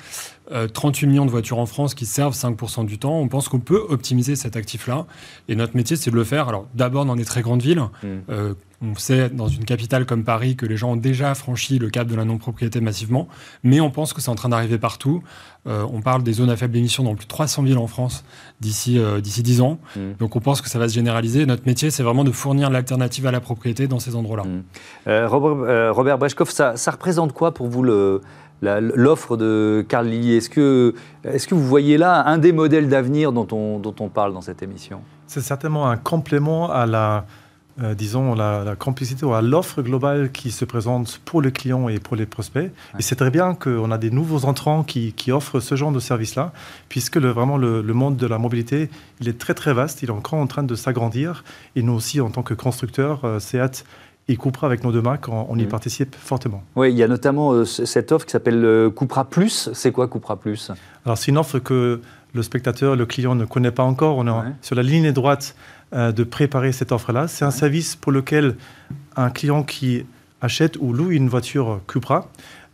38 0.74 1.06
euh, 1.06 1.10
millions 1.10 1.26
de 1.26 1.32
voitures 1.32 1.58
en 1.58 1.66
France 1.66 1.96
qui 1.96 2.06
servent 2.06 2.36
5% 2.36 2.86
du 2.86 3.00
temps. 3.00 3.20
On 3.20 3.28
pense 3.28 3.50
qu'on 3.50 3.60
peut 3.60 3.84
optimiser 3.90 4.36
cet 4.36 4.56
actif-là. 4.56 5.08
Et 5.50 5.56
notre 5.56 5.76
métier, 5.76 5.96
c'est 5.96 6.12
de 6.12 6.16
le 6.16 6.24
faire. 6.24 6.48
Alors, 6.48 6.68
d'abord 6.76 7.06
dans 7.06 7.16
des 7.16 7.26
très 7.26 7.42
grandes 7.42 7.62
villes. 7.62 7.82
Hmm. 8.04 8.54
On 8.80 8.96
sait 8.96 9.30
dans 9.30 9.48
une 9.48 9.66
capitale 9.66 10.06
comme 10.06 10.24
Paris 10.24 10.56
que 10.56 10.68
les 10.68 10.78
gens 10.78 10.92
ont 10.92 10.96
déjà 10.96 11.34
franchi 11.34 11.80
le 11.80 11.90
cap 11.90 12.08
de 12.08 12.16
la 12.16 12.26
non-propriété 12.26 12.80
massivement, 12.80 13.28
mais 13.64 13.80
on 13.80 13.90
pense 13.90 14.14
que 14.14 14.22
c'est 14.22 14.30
en 14.30 14.36
train 14.36 14.50
d'arriver 14.50 14.78
partout. 14.78 15.24
Euh, 15.66 15.84
on 15.92 16.02
parle 16.02 16.22
des 16.22 16.34
zones 16.34 16.52
à 16.52 16.56
faible 16.56 16.78
émission 16.78 17.04
dans 17.04 17.16
plus 17.16 17.26
de 17.26 17.30
300 17.30 17.64
villes 17.64 17.80
en 17.80 17.88
France 17.88 18.24
d'ici 18.62 19.00
euh, 19.00 19.20
d'ici 19.20 19.42
10 19.42 19.62
ans. 19.62 19.80
Mmh. 19.96 20.00
Donc 20.20 20.36
on 20.36 20.42
pense 20.42 20.62
que 20.62 20.70
ça 20.70 20.78
va 20.78 20.88
se 20.88 20.94
généraliser. 20.94 21.48
Notre 21.48 21.66
métier, 21.66 21.90
c'est 21.90 22.04
vraiment 22.04 22.24
de 22.24 22.32
fournir 22.32 22.70
l'alternative 22.70 23.26
à 23.26 23.32
la 23.32 23.40
propriété 23.40 23.88
dans 23.88 24.00
ces 24.00 24.16
endroits-là. 24.16 24.44
Mmh. 24.44 24.64
Euh, 25.08 25.28
Robert, 25.28 25.96
Robert 25.96 26.20
ça, 26.48 26.92
représente 26.92 27.34
quoi 27.34 27.56
pour 27.56 27.68
vous 27.68 27.84
l'offre 28.62 29.38
de 29.38 29.84
Carl 29.90 30.06
Lilly? 30.06 30.36
Est-ce 30.36 30.52
que, 30.52 30.94
est 31.24 31.44
que 31.48 31.56
vous 31.56 31.66
voyez 31.66 31.98
là 31.98 32.28
un 32.28 32.38
des 32.38 32.52
modèles 32.52 32.90
d'avenir 32.90 33.32
dont 33.32 33.48
on, 33.52 33.80
dont 33.80 33.96
on 34.00 34.10
parle 34.10 34.34
dans 34.34 34.42
cette 34.42 34.62
émission? 34.62 35.02
C'est 35.26 35.42
certainement 35.42 35.90
un 35.90 35.98
complément 35.98 36.72
à 36.72 36.86
la 36.86 37.26
euh, 37.82 37.94
disons, 37.94 38.34
la, 38.34 38.76
complicité 38.76 39.24
ou 39.24 39.34
à 39.34 39.42
l'offre 39.42 39.84
globale 39.84 40.32
qui 40.32 40.50
se 40.50 40.66
présente 40.66 41.22
pour 41.26 41.44
les 41.44 41.52
clients 41.52 41.90
et 41.90 42.00
pour 42.00 42.16
les 42.16 42.26
prospects. 42.26 42.72
Et 42.98 43.02
c'est 43.02 43.16
très 43.16 43.30
bien 43.30 43.54
qu'on 43.54 43.92
a 43.92 44.00
des 44.00 44.10
nouveaux 44.10 44.46
entrants 44.46 44.84
qui, 44.84 45.14
offrent 45.32 45.60
ce 45.60 45.76
genre 45.76 45.92
de 45.92 46.00
service-là, 46.00 46.54
puisque 46.90 47.18
le, 47.18 47.30
vraiment 47.30 47.58
le, 47.58 47.82
monde 47.94 48.18
de 48.18 48.26
la 48.26 48.40
mobilité, 48.40 48.90
il 49.22 49.30
est 49.30 49.38
très 49.38 49.54
très 49.54 49.74
vaste, 49.74 50.02
il 50.02 50.10
est 50.10 50.12
encore 50.12 50.40
en 50.40 50.48
train 50.48 50.64
de 50.64 50.74
s'agrandir. 50.74 51.44
Et 51.76 51.84
nous 51.84 51.94
aussi, 51.94 52.20
en 52.20 52.32
tant 52.32 52.42
que 52.42 52.56
constructeurs, 52.56 53.26
euh, 53.26 53.40
SEAT 53.40 53.84
et 54.28 54.38
Cupra 54.38 54.66
avec 54.66 54.84
nos 54.84 54.92
deux 54.92 55.02
marques, 55.02 55.30
on, 55.30 55.58
y 55.58 55.64
mmh. 55.64 55.68
participe 55.68 56.16
fortement. 56.16 56.64
Oui, 56.76 56.92
il 56.92 56.98
y 56.98 57.04
a 57.04 57.08
notamment 57.08 57.52
euh, 57.52 57.66
cette 57.66 58.12
offre 58.12 58.26
qui 58.26 58.32
s'appelle 58.32 58.90
Cupra 58.98 59.26
Plus. 59.26 59.70
C'est 59.74 59.92
quoi 59.92 60.08
Cupra 60.08 60.36
Plus? 60.36 60.72
Alors 61.06 61.18
c'est 61.18 61.30
une 61.30 61.38
offre 61.38 61.60
que 61.60 62.02
le 62.34 62.44
spectateur, 62.44 62.96
le 62.96 63.06
client 63.06 63.36
ne 63.36 63.46
connaît 63.46 63.72
pas 63.72 63.84
encore. 63.84 64.18
On 64.18 64.28
est 64.28 64.54
sur 64.62 64.76
la 64.76 64.84
ligne 64.84 65.12
droite 65.12 65.56
euh, 65.94 66.12
de 66.12 66.26
préparer 66.26 66.74
cette 66.74 66.92
offre-là. 66.92 67.30
C'est 67.30 67.46
un 67.46 67.52
service 67.52 67.96
pour 67.96 68.12
lequel 68.12 68.56
un 69.16 69.30
client 69.30 69.64
qui 69.64 70.06
achète 70.42 70.76
ou 70.82 70.92
loue 70.92 71.12
une 71.12 71.30
voiture 71.30 71.80
Cupra 71.88 72.28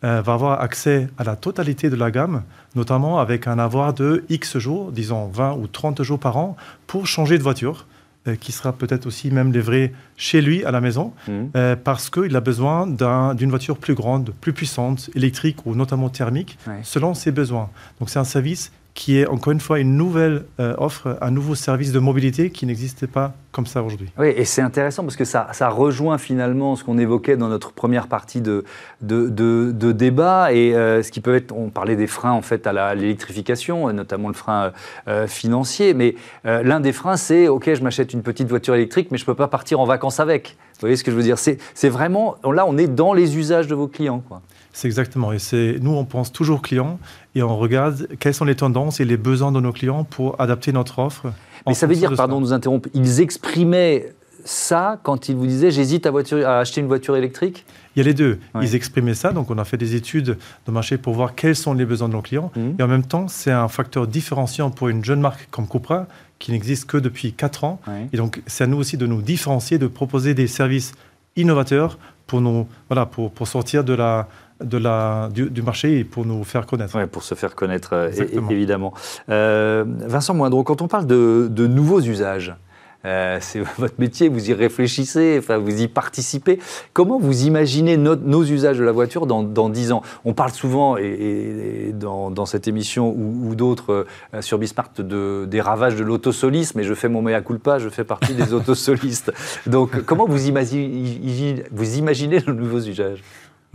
euh, 0.04 0.22
va 0.22 0.34
avoir 0.34 0.62
accès 0.62 1.08
à 1.20 1.24
la 1.24 1.36
totalité 1.36 1.92
de 1.92 1.96
la 1.96 2.10
gamme, 2.10 2.42
notamment 2.76 3.20
avec 3.20 3.46
un 3.46 3.60
avoir 3.60 3.94
de 3.94 4.24
X 4.30 4.58
jours, 4.58 4.92
disons 4.92 5.28
20 5.28 5.58
ou 5.58 5.68
30 5.68 6.02
jours 6.02 6.18
par 6.18 6.38
an, 6.38 6.58
pour 6.88 7.06
changer 7.06 7.38
de 7.38 7.44
voiture. 7.44 7.86
Euh, 8.26 8.38
qui 8.38 8.54
sera 8.54 8.72
peut-être 8.72 9.06
aussi 9.06 9.32
même 9.32 9.52
livré 9.52 9.92
chez 10.16 10.42
lui 10.42 10.64
à 10.64 10.72
la 10.72 10.80
maison, 10.80 11.12
mmh. 11.28 11.76
parce 11.84 12.10
qu'il 12.10 12.34
a 12.38 12.40
besoin 12.40 12.88
d'une 12.88 13.50
voiture 13.50 13.78
plus 13.78 13.96
grande, 13.96 14.32
plus 14.40 14.54
puissante, 14.54 15.10
électrique 15.14 15.66
ou 15.66 15.76
notamment 15.76 16.08
thermique, 16.08 16.58
selon 16.84 17.16
ses 17.16 17.32
besoins. 17.32 17.70
Donc 18.00 18.10
c'est 18.10 18.20
un 18.20 18.24
service 18.24 18.72
qui 18.94 19.18
est 19.20 19.28
encore 19.28 19.52
une 19.52 19.60
fois 19.60 19.80
une 19.80 19.98
nouvelle 19.98 20.46
euh, 20.60 20.76
offre, 20.78 21.18
un 21.20 21.32
nouveau 21.32 21.56
service 21.56 21.92
de 21.92 22.00
mobilité 22.00 22.52
qui 22.52 22.68
n'existait 22.68 23.08
pas 23.08 23.34
comme 23.52 23.66
ça 23.66 23.82
aujourd'hui. 23.82 24.12
Oui, 24.18 24.28
et 24.36 24.46
c'est 24.46 24.62
intéressant 24.62 25.04
parce 25.04 25.16
que 25.16 25.26
ça, 25.26 25.48
ça, 25.52 25.70
rejoint 25.70 26.18
finalement 26.18 26.76
ce 26.76 26.84
qu'on 26.84 26.98
évoquait 26.98 27.38
dans 27.38 27.50
notre 27.50 27.72
première 27.72 28.08
partie 28.08 28.42
de, 28.42 28.64
de, 29.02 29.30
de, 29.30 29.92
débat 29.92 30.54
et 30.54 30.76
euh, 30.76 31.02
ce 31.02 31.12
qui 31.12 31.22
peut 31.22 31.36
être, 31.36 31.56
on 31.56 31.70
parlait 31.70 31.96
des 31.96 32.08
freins 32.08 32.32
en 32.32 32.42
fait 32.42 32.66
à 32.68 32.94
l'électrification, 32.96 33.92
notamment 33.94 34.28
le 34.28 34.34
frein 34.34 34.72
euh, 35.08 35.28
financier, 35.28 35.94
mais 35.94 36.16
l'un 36.44 36.80
des 36.80 36.94
freins 36.94 37.18
c'est, 37.18 37.48
ok, 37.48 37.74
je 37.74 37.84
m'achète 37.84 38.14
une 38.14 38.24
petite 38.24 38.48
voiture 38.48 38.76
électrique, 38.76 39.10
mais 39.12 39.18
je 39.18 39.24
ne 39.24 39.28
peux 39.28 39.36
pas 39.36 39.48
partir 39.48 39.80
en 39.80 39.86
vacances 39.86 40.20
avec. 40.20 40.58
Vous 40.74 40.82
voyez 40.82 40.96
ce 40.96 41.04
que 41.04 41.12
je 41.12 41.16
veux 41.16 41.24
dire? 41.24 41.38
C'est 41.38 41.90
vraiment, 41.90 42.36
là 42.44 42.66
on 42.68 42.78
est 42.78 42.88
dans 42.88 43.14
les 43.14 43.38
usages 43.38 43.68
de 43.68 43.76
vos 43.76 43.88
clients. 43.88 44.24
Quoi. 44.28 44.42
C'est 44.74 44.88
exactement. 44.88 45.32
Et 45.32 45.40
c'est 45.40 45.78
nous, 45.80 45.92
on 45.92 46.04
pense 46.04 46.32
toujours 46.32 46.62
client 46.62 47.00
et 47.36 47.44
on 47.44 47.56
regarde 47.58 48.08
quelles 48.20 48.34
sont 48.34 48.46
les 48.46 48.56
tendances 48.56 49.00
et 49.00 49.06
les 49.06 49.18
besoins 49.18 49.52
de 49.52 49.60
nos 49.60 49.72
clients 49.72 50.04
pour 50.04 50.40
adapter 50.42 50.72
notre 50.72 51.00
offre. 51.00 51.32
Mais 51.68 51.76
ça 51.76 51.88
veut 51.88 51.96
dire, 51.96 52.14
pardon 52.16 52.38
de 52.38 52.42
nous 52.42 52.54
interrompre, 52.54 52.90
ils 52.94 53.22
exprimaient 53.22 54.14
ça 54.46 55.00
quand 55.04 55.30
ils 55.30 55.36
vous 55.36 55.48
disaient 55.48 55.72
j'hésite 55.72 56.06
à, 56.06 56.10
à, 56.10 56.60
acheter 56.60 56.82
une 56.82 56.88
voiture 56.88 57.16
électrique? 57.16 57.66
Il 57.96 58.00
y 58.00 58.02
a 58.02 58.06
les 58.06 58.16
deux. 58.16 58.40
Ils 58.62 58.76
exprimaient 58.76 59.14
ça, 59.14 59.32
donc 59.32 59.52
on 59.52 59.58
a 59.58 59.64
fait 59.64 59.78
des 59.78 59.96
études 59.96 60.38
de 60.66 60.72
marché 60.72 60.98
pour 60.98 61.14
voir 61.14 61.36
quels 61.36 61.56
sont 61.56 61.74
les 61.74 61.86
besoins 61.86 62.10
de 62.10 62.14
nos 62.14 62.22
clients. 62.22 62.52
Mmh. 62.56 62.72
Et 62.80 62.84
en 62.84 62.88
même 62.88 63.04
temps, 63.04 63.28
c'est 63.28 63.52
un 63.52 63.68
facteur 63.68 64.08
différenciant 64.08 64.72
pour 64.72 64.90
une 64.90 65.06
jeune 65.06 65.22
marque 65.22 65.48
comme 65.52 65.68
Cupra 65.68 66.08
qui 66.40 66.52
n'existe 66.52 66.86
que 66.86 66.98
depuis 66.98 67.32
4 67.32 67.64
ans. 67.64 67.80
Et 68.12 68.18
donc, 68.18 68.42
c'est 68.48 68.66
à 68.66 68.68
nous 68.68 68.78
aussi 68.78 68.98
de 68.98 69.06
nous 69.06 69.22
différencier, 69.22 69.78
de 69.78 69.88
proposer 69.88 70.34
des 70.34 70.48
services 70.48 70.94
innovateurs 71.38 71.98
pour, 72.28 72.42
nous, 72.42 72.68
voilà, 72.90 73.06
pour, 73.06 73.32
pour 73.32 73.48
sortir 73.48 73.84
de 73.84 73.94
la, 73.94 74.28
de 74.64 74.78
la, 74.78 75.30
du, 75.32 75.62
marché 75.62 76.00
et 76.00 76.04
pour 76.04 76.26
nous 76.26 76.44
faire 76.44 76.66
connaître. 76.66 76.98
Oui, 76.98 77.06
pour 77.08 77.24
se 77.24 77.36
faire 77.36 77.56
connaître, 77.56 77.90
euh, 77.94 78.12
évidemment. 78.50 78.94
Euh, 79.30 79.84
Vincent 79.88 80.34
Moindreau, 80.34 80.64
quand 80.64 80.82
on 80.82 80.88
parle 80.88 81.06
de, 81.06 81.48
de 81.50 81.68
nouveaux 81.68 82.02
usages, 82.02 82.56
euh, 83.06 83.38
c'est 83.42 83.60
votre 83.78 83.96
métier, 84.00 84.30
vous 84.30 84.50
y 84.50 84.54
réfléchissez, 84.54 85.36
enfin, 85.40 85.58
vous 85.58 85.82
y 85.82 85.88
participez. 85.88 86.60
Comment 86.94 87.20
vous 87.20 87.46
imaginez 87.46 87.98
nos 87.98 88.44
usages 88.44 88.78
de 88.78 88.84
la 88.84 88.94
voiture 88.94 89.28
dans, 89.28 89.44
dans 89.44 89.70
10 89.70 89.92
ans? 89.92 90.02
On 90.24 90.34
parle 90.34 90.52
souvent, 90.52 90.98
et, 90.98 91.92
dans, 91.94 92.32
dans, 92.32 92.46
cette 92.46 92.68
émission 92.68 93.10
ou, 93.10 93.56
d'autres 93.56 94.06
sur 94.40 94.58
Bismart, 94.58 94.90
de, 94.98 95.46
des 95.46 95.62
ravages 95.62 95.96
de 95.96 96.04
l'autosolisme, 96.04 96.80
et 96.80 96.84
je 96.84 96.94
fais 96.94 97.10
mon 97.10 97.22
mea 97.22 97.42
culpa, 97.42 97.78
je 97.80 97.90
fais 97.90 98.06
partie 98.06 98.34
des 98.34 98.54
autosolistes. 98.54 99.34
Donc, 99.68 100.04
comment 100.06 100.26
vous 100.26 100.48
imaginez, 100.48 101.64
vous 101.72 101.98
imaginez 101.98 102.42
nos 102.48 102.54
nouveaux 102.54 102.82
usages? 102.82 103.22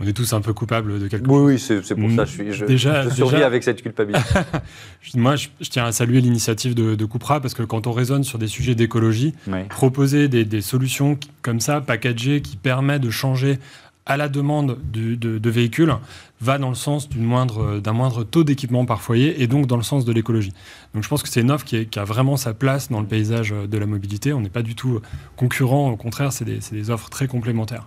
On 0.01 0.07
est 0.07 0.13
tous 0.13 0.31
un 0.31 0.39
peu 0.39 0.53
coupables 0.53 0.97
de 0.99 1.07
quelque 1.07 1.27
chose. 1.27 1.43
Oui, 1.43 1.59
c'est 1.59 1.95
pour 1.95 2.09
ça 2.11 2.23
que 2.23 2.29
je, 2.29 2.33
suis, 2.33 2.53
je, 2.53 2.65
déjà, 2.65 3.03
je 3.03 3.09
survis 3.09 3.43
avec 3.43 3.63
cette 3.63 3.81
culpabilité. 3.81 4.23
Moi, 5.15 5.35
je, 5.35 5.49
tiens 5.69 5.85
à 5.85 5.91
saluer 5.91 6.21
l'initiative 6.21 6.73
de, 6.73 6.95
de 6.95 7.05
Cupra 7.05 7.41
parce 7.41 7.53
que 7.53 7.63
quand 7.63 7.85
on 7.85 7.91
raisonne 7.91 8.23
sur 8.23 8.39
des 8.39 8.47
sujets 8.47 8.75
d'écologie, 8.75 9.33
proposer 9.69 10.29
des, 10.29 10.61
solutions 10.61 11.17
comme 11.41 11.59
ça, 11.59 11.81
packagées, 11.81 12.41
qui 12.41 12.55
permettent 12.55 13.01
de 13.01 13.09
changer 13.09 13.59
à 14.05 14.15
la 14.17 14.29
demande 14.29 14.79
de, 14.91 15.49
véhicules, 15.49 15.93
va 16.39 16.57
dans 16.57 16.69
le 16.69 16.75
sens 16.75 17.09
d'un 17.09 17.19
moindre, 17.19 17.81
moindre 17.91 18.23
taux 18.23 18.45
d'équipement 18.45 18.85
par 18.85 19.01
foyer 19.01 19.43
et 19.43 19.47
donc 19.47 19.67
dans 19.67 19.77
le 19.77 19.83
sens 19.83 20.05
de 20.05 20.13
l'écologie. 20.13 20.53
Donc 20.93 21.03
je 21.03 21.09
pense 21.09 21.21
que 21.21 21.29
c'est 21.29 21.41
une 21.41 21.51
offre 21.51 21.65
qui, 21.65 21.85
qui, 21.85 21.99
a 21.99 22.05
vraiment 22.05 22.37
sa 22.37 22.53
place 22.53 22.89
dans 22.89 23.01
le 23.01 23.05
paysage 23.05 23.51
de 23.51 23.77
la 23.77 23.85
mobilité. 23.85 24.31
On 24.31 24.39
n'est 24.39 24.49
pas 24.49 24.61
du 24.61 24.75
tout 24.75 25.01
concurrent, 25.35 25.91
au 25.91 25.97
contraire, 25.97 26.31
c'est 26.31 26.45
des, 26.45 26.59
des 26.71 26.89
offres 26.89 27.09
très 27.09 27.27
complémentaires. 27.27 27.85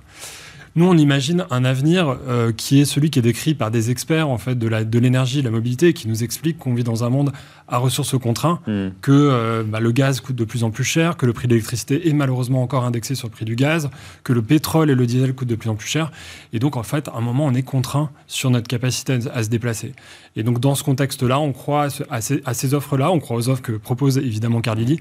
Nous, 0.75 0.87
on 0.87 0.97
imagine 0.97 1.47
un 1.51 1.65
avenir 1.65 2.17
qui 2.57 2.81
est 2.81 2.85
celui 2.85 3.11
qui 3.11 3.19
est 3.19 3.23
décrit 3.23 3.55
par 3.55 3.71
des 3.71 3.91
experts 3.91 4.29
en 4.29 4.39
fait 4.39 4.59
de 4.59 4.99
l'énergie, 4.99 5.39
de, 5.39 5.43
de 5.43 5.47
la 5.47 5.51
mobilité, 5.51 5.93
qui 5.93 6.09
nous 6.09 6.25
expliquent 6.25 6.59
qu'on 6.59 6.75
vit 6.75 6.85
dans 6.85 7.05
un 7.05 7.11
monde 7.11 7.33
à 7.69 7.79
ressources 7.79 8.19
contraintes, 8.19 8.61
hmm. 8.67 8.91
que 9.01 9.63
bah, 9.63 9.81
le 9.81 9.93
gaz 9.93 10.21
coûte 10.21 10.37
de 10.37 10.45
plus 10.45 10.65
en 10.65 10.71
plus 10.71 10.85
cher, 10.85 11.17
que 11.17 11.27
le 11.27 11.33
prix 11.33 11.49
de 11.49 11.55
l'électricité 11.55 12.09
est 12.09 12.13
malheureusement 12.13 12.63
encore 12.63 12.85
indexé 12.85 13.15
sur 13.15 13.29
le 13.29 13.33
prix 13.33 13.45
du 13.45 13.57
gaz, 13.57 13.91
que 14.25 14.33
le 14.33 14.43
pétrole 14.43 14.91
et 14.91 14.95
le 14.95 15.07
diesel 15.07 15.35
coûtent 15.35 15.49
de 15.49 15.55
plus 15.55 15.71
en 15.71 15.75
plus 15.75 15.89
cher. 15.89 16.13
Et 16.53 16.59
donc, 16.59 16.77
en 16.77 16.83
fait, 16.83 17.09
à 17.09 17.17
un 17.17 17.21
moment, 17.21 17.47
on 17.47 17.55
est 17.55 17.63
contraint 17.63 18.11
sur 18.27 18.51
notre 18.51 18.69
capacité 18.69 19.19
à 19.33 19.43
se 19.43 19.49
déplacer. 19.49 19.95
Et 20.37 20.43
donc, 20.43 20.61
dans 20.61 20.75
ce 20.75 20.85
contexte-là, 20.85 21.39
on 21.41 21.53
croit 21.53 21.89
à 22.11 22.21
ces, 22.21 22.43
à 22.45 22.55
ces 22.55 22.75
offres-là, 22.75 23.11
on 23.11 23.21
croit 23.21 23.37
aux 23.37 23.49
offres 23.49 23.63
que 23.63 23.73
propose 23.73 24.19
évidemment 24.19 24.61
Carlili. 24.61 24.99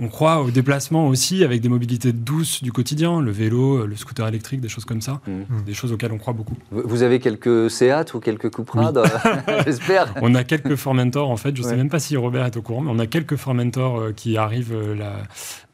On 0.00 0.08
croit 0.08 0.40
au 0.42 0.50
déplacement 0.50 1.08
aussi 1.08 1.44
avec 1.44 1.60
des 1.60 1.68
mobilités 1.68 2.12
douces 2.12 2.62
du 2.62 2.72
quotidien, 2.72 3.20
le 3.20 3.30
vélo, 3.30 3.86
le 3.86 3.96
scooter 3.96 4.26
électrique, 4.26 4.60
des 4.60 4.68
choses 4.68 4.84
comme 4.84 5.02
ça, 5.02 5.20
mmh. 5.26 5.64
des 5.66 5.74
choses 5.74 5.92
auxquelles 5.92 6.12
on 6.12 6.18
croit 6.18 6.32
beaucoup. 6.32 6.56
Vous 6.70 7.02
avez 7.02 7.20
quelques 7.20 7.70
Seat 7.70 8.14
ou 8.14 8.20
quelques 8.20 8.50
Cupra, 8.50 8.92
j'espère. 9.64 10.14
On 10.22 10.34
a 10.34 10.44
quelques 10.44 10.76
Formentor 10.76 11.30
en 11.30 11.36
fait, 11.36 11.54
je 11.56 11.62
ne 11.62 11.68
sais 11.68 11.76
même 11.76 11.90
pas 11.90 11.98
si 11.98 12.16
Robert 12.16 12.46
est 12.46 12.56
au 12.56 12.62
courant, 12.62 12.80
mais 12.80 12.90
on 12.92 12.98
a 12.98 13.06
quelques 13.06 13.36
Formentor 13.36 13.98
euh, 13.98 14.12
qui 14.12 14.36
arrivent 14.36 14.74
euh, 14.74 14.94
là, 14.94 15.12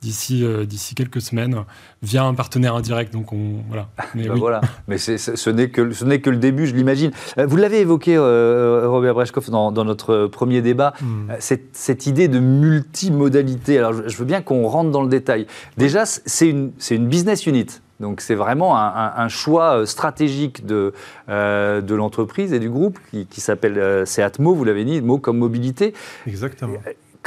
d'ici 0.01 0.45
euh, 0.45 0.65
d'ici 0.65 0.95
quelques 0.95 1.21
semaines 1.21 1.65
via 2.03 2.25
un 2.25 2.35
partenaire 2.35 2.75
indirect. 2.75 3.13
Donc 3.13 3.33
on 3.33 3.63
voilà. 3.69 3.89
Mais, 4.15 4.29
bah 4.29 4.35
voilà. 4.37 4.61
Mais 4.87 4.99
ce 4.99 5.51
n'est 5.51 5.71
que 5.71 5.93
ce 5.93 6.05
n'est 6.05 6.21
que 6.21 6.31
le 6.31 6.37
début, 6.37 6.67
je 6.67 6.75
l'imagine. 6.75 7.11
Euh, 7.39 7.47
vous 7.47 7.57
l'avez 7.57 7.81
évoqué, 7.81 8.17
euh, 8.17 8.89
Robert 8.89 9.15
Breshkov, 9.15 9.51
dans, 9.51 9.73
dans, 9.73 9.85
notre 9.85 10.27
premier 10.27 10.63
débat, 10.63 10.95
hmm. 11.01 11.33
cette, 11.41 11.71
cette, 11.73 12.07
idée 12.07 12.29
de 12.29 12.39
multimodalité. 12.39 13.79
Alors 13.79 13.93
je, 13.93 14.17
veux 14.17 14.25
bien 14.25 14.43
qu'on 14.43 14.67
rentre 14.69 14.91
dans 14.91 15.03
le 15.03 15.09
détail. 15.09 15.47
Déjà, 15.77 16.05
c'est 16.07 16.49
une 16.49 16.73
c'est 16.79 16.95
une 16.95 17.09
business 17.09 17.47
unit. 17.47 17.67
Donc 18.01 18.21
c'est 18.21 18.37
vraiment 18.37 18.79
un, 18.79 19.13
un, 19.17 19.29
choix 19.29 19.85
stratégique 19.85 20.65
de, 20.65 20.93
de 21.27 21.95
l'entreprise 21.97 22.53
et 22.53 22.61
du 22.61 22.71
groupe 22.71 22.97
qui, 23.11 23.27
qui 23.27 23.41
s'appelle 23.41 24.07
Seatmo, 24.07 24.55
vous 24.55 24.63
l'avez 24.63 24.85
dit, 24.85 25.03
mot 25.03 25.19
comme 25.19 25.39
mobilité. 25.39 25.95
Exactement 26.25 26.79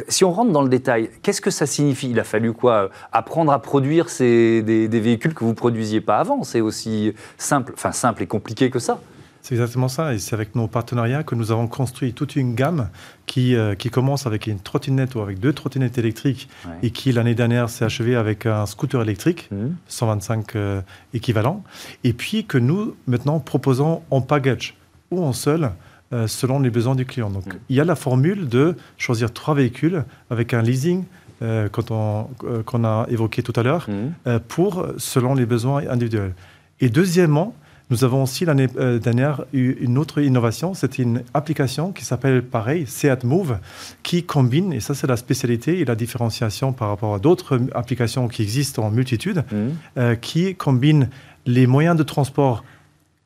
si 0.08 0.24
on 0.24 0.32
rentre 0.32 0.52
dans 0.52 0.62
le 0.62 0.70
détail, 0.70 1.10
qu'est-ce 1.22 1.42
que 1.42 1.52
ça 1.52 1.66
signifie? 1.66 2.10
Il 2.10 2.20
a 2.20 2.24
fallu 2.24 2.54
quoi? 2.54 2.90
Apprendre 3.12 3.52
à 3.52 3.62
produire 3.62 4.10
ces, 4.10 4.62
des, 4.62 4.88
véhicules 5.00 5.34
que 5.34 5.44
vous 5.44 5.52
ne 5.52 5.56
produisiez 5.56 6.02
pas 6.02 6.18
avant? 6.18 6.44
C'est 6.44 6.62
aussi 6.62 7.14
simple, 7.38 7.74
enfin 7.76 7.92
simple 7.92 8.24
et 8.24 8.28
compliqué 8.28 8.70
que 8.70 8.80
ça. 8.80 9.00
C'est 9.42 9.56
exactement 9.56 9.88
ça, 9.88 10.14
et 10.14 10.20
c'est 10.20 10.36
avec 10.36 10.56
nos 10.56 10.68
partenariats 10.68 11.24
que 11.24 11.34
nous 11.34 11.52
avons 11.52 11.68
construit 11.68 12.14
toute 12.14 12.36
une 12.36 12.54
gamme 12.54 12.90
qui, 13.26 13.56
euh, 13.56 13.74
qui 13.74 13.90
commence 13.90 14.28
avec 14.28 14.46
une 14.46 14.60
trottinette 14.60 15.16
ou 15.16 15.22
avec 15.22 15.40
deux 15.40 15.52
trottinettes 15.52 15.98
électriques 15.98 16.48
et 16.84 16.92
qui 16.92 17.12
l'année 17.12 17.34
dernière 17.34 17.68
s'est 17.70 17.84
achevée 17.84 18.16
avec 18.16 18.46
un 18.46 18.68
scooter 18.68 19.02
électrique, 19.02 19.50
125 19.88 20.54
mmh. 20.54 20.58
euh, 20.58 20.82
équivalents, 21.16 21.64
et 22.04 22.14
puis 22.14 22.46
que 22.46 22.60
nous 22.60 22.96
maintenant 23.08 23.40
proposons 23.40 24.04
en 24.12 24.22
package 24.22 24.76
ou 25.10 25.24
en 25.24 25.34
seul 25.34 25.72
euh, 26.14 26.28
selon 26.28 26.60
les 26.60 26.70
besoins 26.70 26.96
du 26.96 27.06
client. 27.06 27.30
Donc, 27.30 27.46
mm. 27.46 27.58
il 27.70 27.76
y 27.78 27.80
a 27.80 27.86
la 27.86 27.96
formule 27.96 28.50
de 28.50 28.76
choisir 28.98 29.32
trois 29.32 29.54
véhicules 29.54 30.04
avec 30.30 30.54
un 30.54 30.62
leasing 30.62 31.06
euh, 31.42 31.70
euh, 31.70 32.64
qu'on 32.64 32.84
a 32.84 33.06
évoqué 33.10 33.42
tout 33.44 33.54
à 33.56 33.64
l'heure, 33.64 33.88
mm. 33.90 34.40
pour 34.50 34.86
selon 34.98 35.36
les 35.36 35.46
besoins 35.46 35.84
individuels. 35.90 36.34
Et 36.82 36.90
deuxièmement, 36.90 37.56
nous 37.90 38.04
avons 38.04 38.24
aussi 38.24 38.44
l'année 38.44 38.68
dernière 38.68 39.46
eu 39.54 39.72
une 39.80 39.98
autre 39.98 40.22
innovation, 40.22 40.74
c'est 40.74 40.98
une 40.98 41.24
application 41.34 41.94
qui 41.94 42.04
s'appelle 42.04 42.42
pareil, 42.42 42.86
Seat 42.88 43.24
Move, 43.24 43.58
qui 44.04 44.24
combine, 44.24 44.74
et 44.74 44.80
ça 44.82 44.94
c'est 44.94 45.08
la 45.08 45.18
spécialité 45.18 45.80
et 45.80 45.86
la 45.86 45.96
différenciation 45.96 46.74
par 46.74 46.90
rapport 46.90 47.16
à 47.16 47.20
d'autres 47.20 47.60
applications 47.74 48.28
qui 48.28 48.44
existent 48.44 48.84
en 48.84 48.92
multitude, 48.92 49.44
mm. 49.52 50.16
qui 50.22 50.56
combine 50.56 51.10
les 51.46 51.68
moyens 51.68 51.96
de 51.98 52.04
transport 52.04 52.64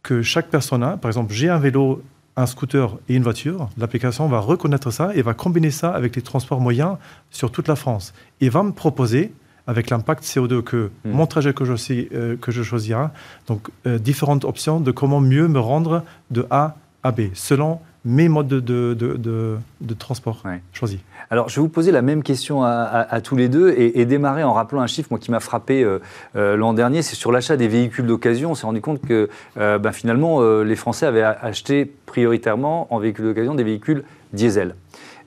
que 0.04 0.21
chaque 0.21 0.50
personne 0.50 0.84
a. 0.84 0.98
Par 0.98 1.10
exemple, 1.10 1.34
j'ai 1.34 1.50
un 1.50 1.60
vélo 1.60 2.04
un 2.38 2.45
scooter 2.45 2.98
et 3.08 3.15
une 3.15 3.24
voiture, 3.24 3.69
l'application 3.78 4.28
va 4.28 4.39
reconnaître 4.39 4.91
ça 4.91 5.15
et 5.15 5.21
va 5.21 5.34
combiner 5.34 5.71
ça 5.71 5.91
avec 5.91 6.15
les 6.15 6.21
transports 6.21 6.60
moyens 6.60 6.98
sur 7.32 7.52
toute 7.52 7.67
la 7.67 7.76
France. 7.76 8.13
Et 8.41 8.50
va 8.50 8.63
me 8.63 8.71
proposer, 8.71 9.34
avec 9.67 9.89
l'impact 9.89 10.24
CO2 10.24 10.62
que 10.62 10.91
hmm. 11.06 11.12
mon 11.12 11.28
trajet 11.28 11.54
que 11.54 11.65
je, 11.65 11.74
euh, 12.13 12.36
que 12.38 12.52
je 12.52 12.62
choisirai, 12.62 13.08
donc 13.48 13.69
euh, 13.88 13.98
différentes 13.98 14.45
options 14.45 14.80
de 14.80 14.91
comment 14.91 15.21
mieux 15.21 15.48
me 15.48 15.60
rendre 15.60 16.04
de 16.30 16.45
A 16.50 16.76
à 17.04 17.12
B, 17.12 17.30
selon 17.34 17.80
mes 18.06 18.30
modes 18.30 18.48
de, 18.48 18.60
de, 18.94 19.58
de, 19.82 19.94
transport 19.96 20.44
choisis. 20.72 21.00
Alors, 21.32 21.50
je 21.50 21.56
vais 21.56 21.62
vous 21.62 21.70
poser 21.70 21.91
la 21.91 22.04
même 22.04 22.22
question 22.22 22.63
à, 22.63 23.20
tous 23.22 23.36
les 23.36 23.50
deux 23.50 23.74
et, 23.76 24.06
démarrer 24.06 24.44
en 24.44 24.54
rappelant 24.54 24.82
un 24.82 24.88
chiffre 24.88 25.08
moi, 25.10 25.20
qui 25.20 25.32
m'a 25.32 25.39
frappé 25.39 25.84
euh, 25.84 26.00
euh, 26.36 26.56
l'an 26.56 26.74
dernier, 26.74 27.02
c'est 27.02 27.15
sur 27.15 27.32
l'achat 27.32 27.58
des 27.58 27.68
véhicules 27.68 28.06
d'occasion. 28.06 28.52
On 28.52 28.56
s'est 28.56 28.68
rendu 28.68 28.82
compte 28.82 29.02
que 29.02 29.30
euh, 29.58 29.80
ben, 29.80 29.91
finalement, 29.91 30.41
les 30.62 30.76
Français 30.76 31.08
avaient 31.08 31.24
acheté 31.24 31.91
prioritairement 32.06 32.94
en 32.94 33.00
véhicules 33.00 33.26
d'occasion 33.26 33.56
des 33.56 33.63
véhicules 33.63 34.04
diesel. 34.34 34.76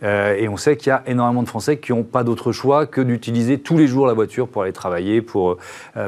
et 0.03 0.49
on 0.49 0.57
sait 0.57 0.77
qu'il 0.77 0.91
y 0.91 0.93
a 0.93 1.03
énormément 1.07 1.43
de 1.43 1.49
Français 1.49 1.79
qui 1.79 1.93
n'ont 1.93 2.05
pas 2.05 2.23
d'autre 2.23 2.53
choix 2.53 2.87
que 2.87 3.01
d'utiliser 3.01 3.59
tous 3.59 3.77
les 3.77 3.89
jours 3.89 4.07
la 4.07 4.13
voiture 4.13 4.47
pour 4.47 4.63
aller 4.63 4.73
travailler, 4.73 5.23
pour, 5.23 5.57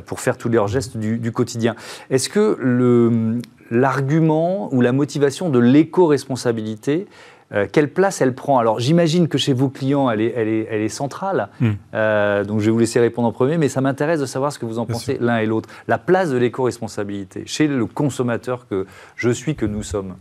pour 0.06 0.20
faire 0.20 0.36
tous 0.36 0.48
leurs 0.48 0.68
gestes 0.68 0.96
du, 0.96 1.18
du 1.18 1.32
quotidien. 1.32 1.74
Est-ce 2.10 2.28
que 2.28 2.56
le, 2.60 3.40
l'argument 3.70 4.72
ou 4.72 4.80
la 4.80 4.92
motivation 4.92 5.48
de 5.48 5.58
l'éco-responsabilité 5.58 7.06
euh, 7.52 7.66
quelle 7.70 7.92
place 7.92 8.20
elle 8.20 8.34
prend? 8.34 8.58
Alors 8.58 8.78
j'imagine 8.78 9.26
que 9.26 9.36
chez 9.36 9.52
vos 9.52 9.68
clients, 9.68 10.08
elle 10.08 10.20
est, 10.20 10.32
elle 10.36 10.48
est, 10.48 10.68
elle 10.70 10.82
est 10.82 10.88
centrale. 10.88 11.48
Hmm. 11.60 11.70
Euh, 11.94 12.44
donc 12.44 12.60
je 12.60 12.66
vais 12.66 12.70
vous 12.70 12.78
laisser 12.78 13.00
répondre 13.00 13.26
en 13.26 13.32
premier, 13.32 13.58
mais 13.58 13.68
ça 13.68 13.80
m'intéresse 13.80 14.20
de 14.20 14.26
savoir 14.26 14.52
ce 14.52 14.58
que 14.58 14.66
vous 14.66 14.78
en 14.78 14.86
pensez 14.86 15.18
l'un 15.20 15.38
et 15.38 15.46
l'autre. 15.46 15.68
La 15.88 15.98
place 15.98 16.30
de 16.30 16.36
l'éco-responsabilité 16.36 17.42
chez 17.46 17.66
le 17.66 17.86
consommateur 17.86 18.68
que 18.68 18.86
je 19.16 19.30
suis, 19.30 19.56
que 19.56 19.66
nous 19.66 19.82
sommes. 19.82 20.14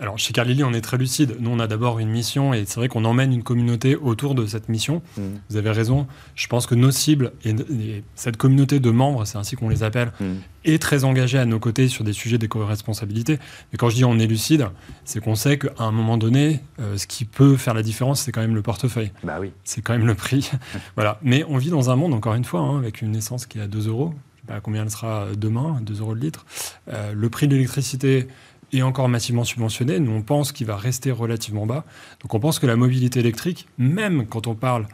Alors 0.00 0.18
chez 0.18 0.32
Carlili, 0.32 0.64
on 0.64 0.72
est 0.72 0.80
très 0.80 0.96
lucide. 0.96 1.36
Nous, 1.40 1.50
on 1.50 1.58
a 1.58 1.66
d'abord 1.66 1.98
une 1.98 2.08
mission 2.08 2.54
et 2.54 2.64
c'est 2.64 2.76
vrai 2.76 2.88
qu'on 2.88 3.04
emmène 3.04 3.34
une 3.34 3.42
communauté 3.42 3.96
autour 3.96 4.34
de 4.34 4.46
cette 4.46 4.70
mission. 4.70 5.02
Mmh. 5.18 5.22
Vous 5.50 5.56
avez 5.58 5.70
raison. 5.70 6.06
Je 6.34 6.46
pense 6.46 6.66
que 6.66 6.74
nos 6.74 6.90
cibles 6.90 7.32
et, 7.44 8.02
cette 8.14 8.38
communauté 8.38 8.80
de 8.80 8.90
membres, 8.90 9.26
c'est 9.26 9.36
ainsi 9.36 9.56
qu'on 9.56 9.68
les 9.68 9.82
appelle, 9.82 10.10
mmh. 10.18 10.24
est 10.64 10.80
très 10.80 11.04
engagée 11.04 11.38
à 11.38 11.44
nos 11.44 11.58
côtés 11.58 11.88
sur 11.88 12.02
des 12.02 12.14
sujets 12.14 12.38
d'éco-responsabilité. 12.38 13.38
Mais 13.72 13.76
quand 13.76 13.90
je 13.90 13.96
dis 13.96 14.04
on 14.06 14.18
est 14.18 14.26
lucide, 14.26 14.68
c'est 15.04 15.22
qu'on 15.22 15.34
sait 15.34 15.58
qu'à 15.58 15.68
un 15.78 15.92
moment 15.92 16.16
donné, 16.16 16.60
euh, 16.80 16.96
ce 16.96 17.06
qui 17.06 17.26
peut 17.26 17.58
faire 17.58 17.74
la 17.74 17.82
différence, 17.82 18.22
c'est 18.22 18.32
quand 18.32 18.40
même 18.40 18.54
le 18.54 18.62
portefeuille. 18.62 19.12
Bah 19.22 19.36
oui. 19.38 19.52
C'est 19.64 19.82
quand 19.82 19.92
même 19.92 20.06
le 20.06 20.14
prix. 20.14 20.50
voilà. 20.96 21.18
Mais 21.22 21.44
on 21.46 21.58
vit 21.58 21.70
dans 21.70 21.90
un 21.90 21.96
monde, 21.96 22.14
encore 22.14 22.34
une 22.34 22.44
fois, 22.44 22.60
hein, 22.60 22.78
avec 22.78 23.02
une 23.02 23.14
essence 23.14 23.44
qui 23.44 23.58
est 23.58 23.62
à 23.62 23.68
2 23.68 23.88
euros. 23.88 24.14
Je 24.36 24.40
sais 24.40 24.54
pas 24.54 24.60
combien 24.62 24.82
elle 24.82 24.90
sera 24.90 25.26
demain, 25.36 25.78
2 25.82 26.00
euros 26.00 26.14
le 26.14 26.20
litre. 26.20 26.46
Euh, 26.88 27.12
le 27.12 27.28
prix 27.28 27.48
de 27.48 27.54
l'électricité 27.54 28.28
et 28.72 28.82
encore 28.82 29.08
massivement 29.08 29.44
subventionné. 29.44 29.98
Nous, 30.00 30.12
on 30.12 30.22
pense 30.22 30.52
qu'il 30.52 30.66
va 30.66 30.76
rester 30.76 31.10
relativement 31.10 31.66
bas. 31.66 31.84
Donc, 32.22 32.34
on 32.34 32.40
pense 32.40 32.58
que 32.58 32.66
la 32.66 32.76
mobilité 32.76 33.20
électrique, 33.20 33.66
même 33.78 34.26
quand 34.26 34.46
on 34.46 34.54
parle 34.54 34.86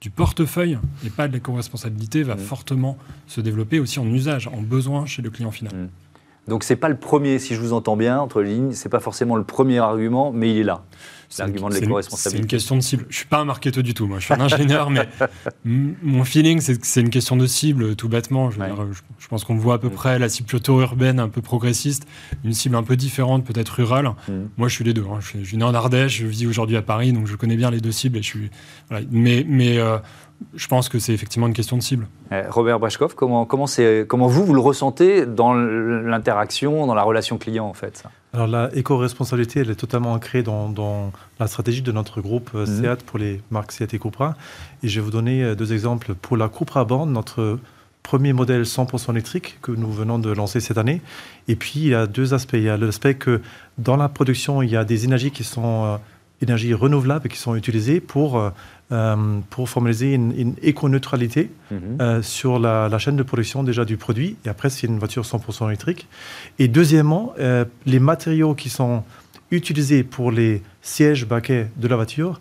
du 0.00 0.10
portefeuille 0.10 0.78
et 1.04 1.10
pas 1.10 1.28
de 1.28 1.34
l'éco-responsabilité, 1.34 2.22
va 2.22 2.34
mmh. 2.34 2.38
fortement 2.38 2.98
se 3.26 3.40
développer 3.40 3.78
aussi 3.80 3.98
en 3.98 4.06
usage, 4.06 4.48
en 4.48 4.62
besoin 4.62 5.06
chez 5.06 5.22
le 5.22 5.30
client 5.30 5.50
final. 5.50 5.74
Mmh. 5.74 5.88
Donc 6.50 6.64
c'est 6.64 6.74
pas 6.74 6.88
le 6.88 6.96
premier, 6.96 7.38
si 7.38 7.54
je 7.54 7.60
vous 7.60 7.72
entends 7.72 7.96
bien, 7.96 8.18
entre 8.18 8.42
les 8.42 8.54
lignes, 8.54 8.72
c'est 8.72 8.88
pas 8.88 8.98
forcément 8.98 9.36
le 9.36 9.44
premier 9.44 9.78
argument, 9.78 10.32
mais 10.32 10.50
il 10.50 10.58
est 10.58 10.64
là. 10.64 10.82
L'argument 11.38 11.68
de 11.68 11.74
l'éco-responsabilité. 11.74 12.30
C'est 12.30 12.42
une 12.42 12.48
question 12.48 12.76
de 12.76 12.80
cible. 12.80 13.06
Je 13.08 13.18
suis 13.18 13.26
pas 13.26 13.38
un 13.38 13.44
marketeur 13.44 13.84
du 13.84 13.94
tout, 13.94 14.08
moi. 14.08 14.18
Je 14.18 14.24
suis 14.24 14.34
un 14.34 14.40
ingénieur, 14.40 14.90
mais 14.90 15.08
mon 15.64 16.24
feeling, 16.24 16.60
c'est 16.60 16.76
que 16.76 16.84
c'est 16.84 17.02
une 17.02 17.10
question 17.10 17.36
de 17.36 17.46
cible, 17.46 17.94
tout 17.94 18.08
bêtement. 18.08 18.50
Je, 18.50 18.58
je, 19.20 19.28
pense 19.28 19.44
qu'on 19.44 19.54
voit 19.54 19.74
à 19.74 19.78
peu 19.78 19.90
mm. 19.90 19.92
près 19.92 20.18
la 20.18 20.28
cible 20.28 20.48
plutôt 20.48 20.80
urbaine, 20.80 21.20
un 21.20 21.28
peu 21.28 21.40
progressiste, 21.40 22.08
une 22.42 22.52
cible 22.52 22.74
un 22.74 22.82
peu 22.82 22.96
différente, 22.96 23.44
peut-être 23.44 23.68
rurale. 23.68 24.10
Mm. 24.26 24.32
Moi, 24.56 24.66
je 24.66 24.74
suis 24.74 24.82
les 24.82 24.92
deux. 24.92 25.04
Hein. 25.04 25.20
Je, 25.20 25.44
suis, 25.44 25.56
né 25.56 25.62
en 25.62 25.72
Ardèche, 25.72 26.18
je 26.18 26.26
vis 26.26 26.48
aujourd'hui 26.48 26.76
à 26.76 26.82
Paris, 26.82 27.12
donc 27.12 27.28
je 27.28 27.36
connais 27.36 27.56
bien 27.56 27.70
les 27.70 27.80
deux 27.80 27.92
cibles. 27.92 28.18
Et 28.18 28.22
je 28.22 28.26
suis, 28.26 28.50
Mais, 29.12 29.46
mais 29.48 29.78
euh, 29.78 29.98
je 30.54 30.66
pense 30.68 30.88
que 30.88 30.98
c'est 30.98 31.12
effectivement 31.12 31.46
une 31.46 31.52
question 31.54 31.76
de 31.76 31.82
cible. 31.82 32.06
Eh, 32.32 32.42
Robert 32.48 32.80
Brashkov, 32.80 33.14
comment, 33.14 33.44
comment, 33.44 33.66
comment 34.08 34.26
vous, 34.26 34.44
vous 34.44 34.54
le 34.54 34.60
ressentez 34.60 35.26
dans 35.26 35.54
l'interaction, 35.54 36.86
dans 36.86 36.94
la 36.94 37.02
relation 37.02 37.38
client 37.38 37.66
en 37.66 37.74
fait? 37.74 38.04
Alors 38.32 38.46
la 38.46 38.74
éco-responsabilité, 38.74 39.60
elle 39.60 39.70
est 39.70 39.76
totalement 39.76 40.12
ancrée 40.12 40.42
dans, 40.42 40.68
dans, 40.68 41.12
la 41.38 41.46
stratégie 41.46 41.82
de 41.82 41.92
notre 41.92 42.20
groupe 42.20 42.50
euh, 42.54 42.66
mhm. 42.66 42.82
SEAT 42.82 42.96
pour 43.06 43.18
les 43.18 43.42
marques 43.50 43.72
SEAT 43.72 43.88
et 43.92 43.98
Cupra. 43.98 44.34
Et 44.82 44.88
je 44.88 45.00
vais 45.00 45.04
vous 45.04 45.10
donner 45.10 45.42
euh, 45.42 45.54
deux 45.54 45.72
exemples. 45.72 46.14
Pour 46.14 46.36
la 46.36 46.48
Cupra 46.48 46.84
Born, 46.84 47.12
notre 47.12 47.58
premier 48.02 48.32
modèle 48.32 48.62
100% 48.62 49.10
électrique 49.10 49.58
que 49.60 49.72
nous 49.72 49.92
venons 49.92 50.18
de 50.18 50.30
lancer 50.30 50.60
cette 50.60 50.78
année. 50.78 51.02
Et 51.48 51.56
puis 51.56 51.80
il 51.80 51.88
y 51.88 51.94
a 51.94 52.06
deux 52.06 52.34
aspects. 52.34 52.54
Il 52.54 52.62
y 52.62 52.68
a 52.68 52.76
l'aspect 52.76 53.14
que 53.14 53.40
dans 53.78 53.96
la 53.96 54.08
production, 54.08 54.62
il 54.62 54.70
y 54.70 54.76
a 54.76 54.84
des 54.84 55.04
énergies 55.04 55.30
qui 55.30 55.44
sont... 55.44 55.98
Euh, 56.42 56.44
énergies 56.44 56.74
renouvelables 56.74 57.28
qui 57.28 57.38
sont 57.38 57.54
utilisées 57.54 58.00
pour 58.00 58.52
euh, 58.92 59.40
pour 59.50 59.68
formaliser 59.68 60.14
une, 60.14 60.54
éco-neutralité 60.62 61.52
mhm. 61.70 61.78
euh, 62.00 62.22
sur 62.22 62.58
la, 62.58 62.98
chaîne 62.98 63.14
de 63.14 63.22
production 63.22 63.62
déjà 63.62 63.84
du 63.84 63.96
produit. 63.96 64.36
Et 64.44 64.48
après, 64.48 64.68
c'est 64.68 64.88
une 64.88 64.98
voiture 64.98 65.22
100% 65.22 65.68
électrique. 65.68 66.08
Et 66.58 66.66
deuxièmement, 66.66 67.32
euh, 67.38 67.64
les 67.86 68.00
matériaux 68.00 68.56
qui 68.56 68.68
sont 68.68 69.04
utilisés 69.52 70.02
pour 70.02 70.32
les 70.32 70.60
sièges 70.82 71.24
baquets 71.24 71.70
de 71.76 71.86
la 71.86 71.94
voiture 71.94 72.40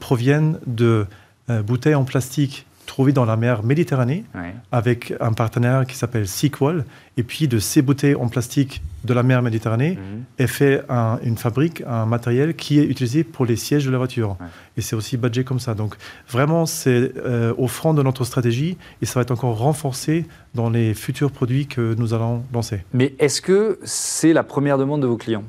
proviennent 0.00 0.58
de 0.66 1.06
bouteilles 1.48 1.94
en 1.94 2.04
plastique 2.04 2.66
trouvé 2.86 3.12
dans 3.12 3.24
la 3.24 3.36
mer 3.36 3.62
Méditerranée 3.62 4.24
avec 4.72 5.14
un 5.20 5.32
partenaire 5.32 5.86
qui 5.86 5.96
s'appelle 5.96 6.28
Sequal. 6.28 6.84
Et 7.16 7.22
puis 7.22 7.46
de 7.46 7.60
ces 7.60 7.80
bouteilles 7.80 8.16
en 8.16 8.28
plastique 8.28 8.82
de 9.04 9.14
la 9.14 9.22
mer 9.22 9.42
Méditerranée 9.42 9.92
mhm. 9.92 10.24
est 10.38 10.46
fait 10.46 10.82
une 11.22 11.36
fabrique, 11.36 11.82
un 11.86 12.06
matériel 12.06 12.54
qui 12.54 12.78
est 12.80 12.84
utilisé 12.84 13.24
pour 13.24 13.46
les 13.46 13.56
sièges 13.56 13.84
de 13.84 13.90
la 13.90 13.98
voiture. 13.98 14.36
Et 14.76 14.80
c'est 14.80 14.96
aussi 14.96 15.16
budget 15.16 15.44
comme 15.44 15.60
ça. 15.60 15.74
Donc 15.74 15.94
vraiment, 16.28 16.66
c'est 16.66 17.12
euh, 17.18 17.54
au 17.56 17.68
front 17.68 17.94
de 17.94 18.02
notre 18.02 18.24
stratégie 18.24 18.76
et 19.02 19.06
ça 19.06 19.14
va 19.14 19.22
être 19.22 19.30
encore 19.30 19.58
renforcé 19.58 20.26
dans 20.54 20.70
les 20.70 20.94
futurs 20.94 21.30
produits 21.30 21.66
que 21.66 21.94
nous 21.98 22.14
allons 22.14 22.42
lancer. 22.52 22.80
Mais 22.92 23.14
est-ce 23.18 23.40
que 23.40 23.78
c'est 23.84 24.32
la 24.32 24.42
première 24.42 24.78
demande 24.78 25.02
de 25.02 25.06
vos 25.06 25.16
clients? 25.16 25.44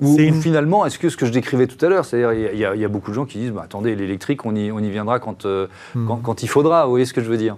Ou, 0.00 0.16
finalement, 0.40 0.84
est-ce 0.86 0.98
que 0.98 1.08
ce 1.08 1.16
que 1.16 1.26
je 1.26 1.32
décrivais 1.32 1.66
tout 1.66 1.82
à 1.84 1.88
l'heure, 1.88 2.04
c'est-à-dire 2.04 2.32
il 2.32 2.58
y, 2.58 2.84
a 2.84 2.88
beaucoup 2.88 3.10
de 3.10 3.14
gens 3.16 3.24
qui 3.24 3.38
disent 3.38 3.52
bah, 3.52 3.62
attendez, 3.64 3.94
l'électrique, 3.94 4.44
on 4.44 4.54
y, 4.54 4.70
on 4.72 4.78
y 4.80 4.90
viendra 4.90 5.18
quand, 5.20 5.46
euh, 5.46 5.66
hmm. 5.94 6.06
quand, 6.06 6.16
quand, 6.16 6.42
il 6.42 6.48
faudra. 6.48 6.84
Vous 6.84 6.90
voyez 6.90 7.06
ce 7.06 7.12
que 7.12 7.22
je 7.22 7.28
veux 7.28 7.36
dire? 7.36 7.56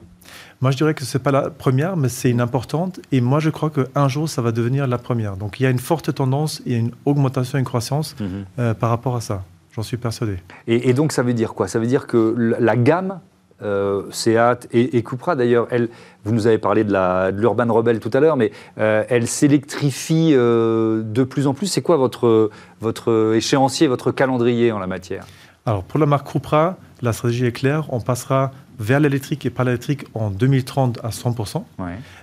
Moi, 0.61 0.71
je 0.71 0.77
dirais 0.77 0.95
que 0.95 1.05
ce 1.05 1.19
n'est 1.19 1.23
pas 1.23 1.31
la 1.31 1.51
première, 1.51 1.97
mais 1.97 2.09
c'est 2.09 2.31
une 2.31 2.41
importante. 2.41 3.01
Et 3.13 3.21
moi, 3.21 3.41
je 3.41 3.51
crois 3.51 3.71
qu'un 3.71 4.09
jour, 4.09 4.29
ça 4.29 4.41
va 4.41 4.53
devenir 4.53 4.87
la 4.87 4.99
première. 4.99 5.37
Donc, 5.37 5.61
il 5.61 5.65
y 5.65 5.67
a 5.67 5.71
une 5.71 5.79
forte 5.79 6.15
tendance, 6.15 6.63
il 6.65 6.73
y 6.73 6.75
a 6.75 6.79
une 6.79 6.93
augmentation, 7.05 7.59
une 7.59 7.65
croissance 7.65 8.17
mhm. 8.19 8.45
euh, 8.59 8.75
par 8.75 8.91
rapport 8.91 9.17
à 9.17 9.21
ça. 9.21 9.45
J'en 9.75 9.83
suis 9.83 9.99
persuadé. 9.99 10.39
Et, 10.67 10.95
donc, 10.95 11.13
ça 11.13 11.23
veut 11.23 11.35
dire 11.35 11.53
quoi? 11.53 11.69
Ça 11.69 11.79
veut 11.79 11.87
dire 11.87 12.07
que 12.07 12.35
la 12.59 12.77
gamme 12.77 13.21
euh, 13.63 14.03
Seat 14.11 14.69
et, 14.73 15.03
Cupra, 15.03 15.35
d'ailleurs, 15.35 15.67
elle, 15.71 15.89
vous 16.25 16.33
nous 16.33 16.47
avez 16.47 16.59
parlé 16.59 16.85
de 16.85 17.31
l'Urban 17.31 17.73
Rebel 17.73 18.01
tout 18.01 18.11
à 18.13 18.21
l'heure, 18.21 18.37
mais 18.37 18.53
euh, 18.79 19.05
elle 19.09 19.27
s'électrifie 19.27 20.33
euh, 20.35 21.03
de 21.03 21.25
plus 21.25 21.47
en 21.47 21.55
plus. 21.55 21.67
C'est 21.67 21.83
quoi 21.83 21.97
votre, 21.97 22.51
votre 22.81 23.35
échéancier, 23.35 23.87
votre 23.87 24.13
calendrier 24.13 24.73
en 24.73 24.79
la 24.79 24.87
matière? 24.87 25.27
Alors, 25.65 25.83
pour 25.83 25.99
la 25.99 26.07
marque 26.07 26.31
Cupra, 26.31 26.77
la 27.03 27.13
stratégie 27.13 27.47
est 27.47 27.53
claire. 27.53 27.87
On 27.93 28.01
passera 28.01 28.53
vers 28.79 29.01
l'électrique 29.01 29.47
et 29.47 29.51
par 29.51 29.65
l'électrique 29.65 30.05
en 30.15 30.31
2030 30.31 31.01
à 31.03 31.09
100%. 31.09 31.65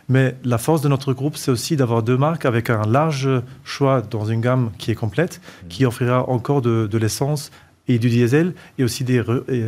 Mais 0.10 0.36
la 0.44 0.58
force 0.58 0.82
de 0.82 0.88
notre 0.88 1.14
groupe, 1.14 1.36
c'est 1.36 1.52
aussi 1.52 1.76
d'avoir 1.76 2.04
deux 2.04 2.18
marques 2.18 2.46
avec 2.46 2.70
un 2.70 2.84
large 2.84 3.30
choix 3.64 4.02
dans 4.02 4.26
une 4.26 4.42
gamme 4.42 4.72
qui 4.78 4.92
est 4.92 4.96
complète, 4.96 5.42
mmh. 5.42 5.68
qui 5.68 5.86
offrira 5.86 6.30
encore 6.30 6.62
de, 6.62 6.98
l'essence 6.98 7.52
et 7.88 8.00
du 8.00 8.10
diesel 8.10 8.54
et 8.78 8.84
aussi 8.84 9.04
des 9.04 9.22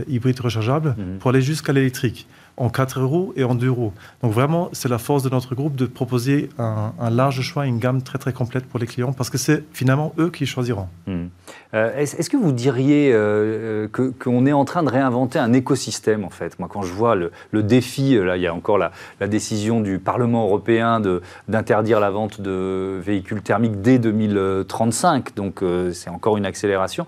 hybrides 0.07 0.39
rechargeables 0.39 0.95
mmh. 0.97 1.17
pour 1.19 1.29
aller 1.29 1.41
jusqu'à 1.41 1.73
l'électrique 1.73 2.27
en 2.57 2.69
4 2.69 3.01
euros 3.01 3.33
et 3.35 3.43
en 3.43 3.55
2 3.55 3.67
euros. 3.67 3.93
Donc 4.21 4.31
vraiment, 4.31 4.69
c'est 4.71 4.89
la 4.89 4.97
force 4.97 5.23
de 5.23 5.29
notre 5.29 5.55
groupe 5.55 5.75
de 5.75 5.85
proposer 5.85 6.49
un, 6.57 7.09
large 7.09 7.41
choix, 7.41 7.65
une 7.65 7.79
gamme 7.79 8.01
très 8.01 8.17
très 8.17 8.33
complète 8.33 8.65
pour 8.65 8.79
les 8.79 8.87
clients 8.87 9.13
parce 9.13 9.29
que 9.29 9.37
c'est 9.37 9.63
finalement 9.73 10.13
eux 10.17 10.29
qui 10.29 10.45
choisiront. 10.45 10.87
Hmm. 11.07 11.25
Euh, 11.73 11.95
est-ce 11.97 12.29
que 12.29 12.37
vous 12.37 12.51
diriez 12.51 13.11
euh, 13.11 13.87
euh, 13.99 14.11
qu'on 14.19 14.45
est 14.45 14.53
en 14.53 14.63
train 14.63 14.83
de 14.83 14.89
réinventer 14.89 15.39
un 15.39 15.51
écosystème 15.53 16.23
en 16.23 16.29
fait? 16.29 16.57
Moi, 16.59 16.69
quand 16.71 16.83
je 16.83 16.93
vois 16.93 17.15
le, 17.15 17.31
défi, 17.63 18.17
là, 18.17 18.37
il 18.37 18.43
y 18.43 18.47
a 18.47 18.53
encore 18.53 18.77
la, 18.77 18.91
décision 19.27 19.81
du 19.81 19.99
Parlement 19.99 20.45
européen 20.45 21.01
d'interdire 21.47 21.99
la 21.99 22.11
vente 22.11 22.39
de 22.39 22.99
véhicules 23.03 23.41
thermiques 23.41 23.81
dès 23.81 23.97
2035, 23.97 25.35
donc 25.35 25.63
c'est 25.93 26.09
encore 26.09 26.37
une 26.37 26.45
accélération. 26.45 27.05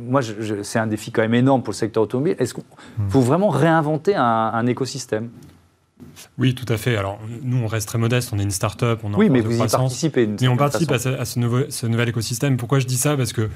moi, 0.00 0.20
c'est 0.62 0.78
un 0.78 0.86
défi 0.86 1.12
quand 1.12 1.22
même 1.22 1.34
énorme 1.34 1.62
pour 1.62 1.72
le 1.72 1.76
secteur 1.76 2.04
automobile. 2.04 2.36
Est-ce 2.38 2.54
qu'il 2.54 2.64
hmm. 2.98 3.08
faut 3.08 3.20
vraiment 3.20 3.50
réinventer 3.50 4.16
un, 4.16 4.22
un 4.22 4.66
écosystème 4.66 4.71
oui, 6.38 6.54
tout 6.54 6.70
à 6.70 6.76
fait. 6.76 6.96
Alors, 6.96 7.20
nous, 7.42 7.58
on 7.58 7.66
reste 7.66 7.88
très 7.88 7.98
modeste, 7.98 8.30
on 8.32 8.38
est 8.38 8.42
une 8.42 8.50
start-up, 8.50 9.00
on 9.04 9.14
a 9.14 9.16
Oui, 9.16 9.30
mais 9.30 9.40
vous 9.40 9.54
y 9.54 9.68
participez. 9.68 10.26
Mais 10.26 10.48
on 10.48 10.56
participe 10.56 10.90
à, 10.90 10.98
ce, 10.98 11.38
nouveau, 11.38 11.60
ce, 11.68 11.86
nouvel 11.86 12.08
écosystème. 12.08 12.56
Pourquoi 12.56 12.80
je 12.80 12.86
dis 12.86 12.96
ça? 12.96 13.16
Parce 13.16 13.32
que 13.32 13.48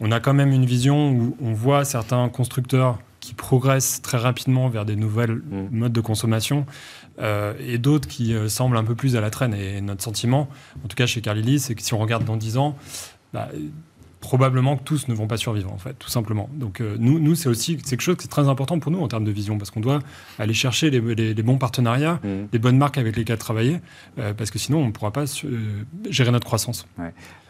on 0.00 0.10
a 0.10 0.20
quand 0.20 0.34
même 0.34 0.50
une 0.50 0.64
vision 0.64 1.10
où 1.10 1.36
on 1.40 1.52
voit 1.52 1.84
certains 1.84 2.28
constructeurs 2.28 2.98
qui 3.20 3.34
progressent 3.34 4.02
très 4.02 4.18
rapidement 4.18 4.68
vers 4.68 4.84
des 4.84 4.96
nouvelles 4.96 5.36
mm. 5.36 5.68
modes 5.70 5.92
de 5.92 6.00
consommation 6.00 6.66
euh, 7.20 7.54
et 7.60 7.78
d'autres 7.78 8.08
qui 8.08 8.34
euh, 8.34 8.48
semblent 8.48 8.76
un 8.76 8.84
peu 8.84 8.94
plus 8.94 9.16
à 9.16 9.20
la 9.20 9.30
traîne. 9.30 9.54
Et 9.54 9.80
notre 9.80 10.02
sentiment, 10.02 10.48
en 10.84 10.88
tout 10.88 10.96
cas 10.96 11.06
chez 11.06 11.20
Carlili, 11.20 11.60
c'est 11.60 11.74
que 11.74 11.82
si 11.82 11.94
on 11.94 11.98
regarde 11.98 12.24
dans 12.24 12.36
10 12.36 12.58
ans, 12.58 12.76
bah, 13.32 13.48
probablement 14.24 14.78
que 14.78 14.82
tous 14.82 15.06
ne 15.08 15.14
vont 15.14 15.26
pas 15.26 15.36
survivre, 15.36 15.70
en 15.70 15.76
fait, 15.76 15.92
tout 15.98 16.08
simplement. 16.08 16.48
Donc, 16.54 16.80
euh, 16.80 16.96
nous, 16.98 17.18
nous 17.18 17.34
c'est 17.34 17.50
aussi 17.50 17.76
quelque 17.76 18.00
chose 18.00 18.16
qui 18.16 18.24
est 18.24 18.30
très 18.30 18.48
important 18.48 18.78
pour 18.78 18.90
nous 18.90 19.00
en 19.00 19.06
termes 19.06 19.24
de 19.24 19.30
vision, 19.30 19.58
parce 19.58 19.70
qu'on 19.70 19.80
doit 19.80 19.98
aller 20.38 20.54
chercher 20.54 20.88
les, 20.88 21.42
bons 21.42 21.58
partenariats, 21.58 22.20
mmh. 22.24 22.28
les 22.52 22.58
bonnes 22.58 22.78
marques 22.78 22.96
avec 22.96 23.16
lesquelles 23.16 23.38
travailler, 23.38 23.80
euh, 24.18 24.32
parce 24.32 24.50
que 24.50 24.58
sinon, 24.58 24.78
on 24.78 24.86
ne 24.86 24.92
pourra 24.92 25.10
pas 25.10 25.24
euh, 25.44 25.84
gérer 26.08 26.30
notre 26.30 26.46
croissance. 26.46 26.86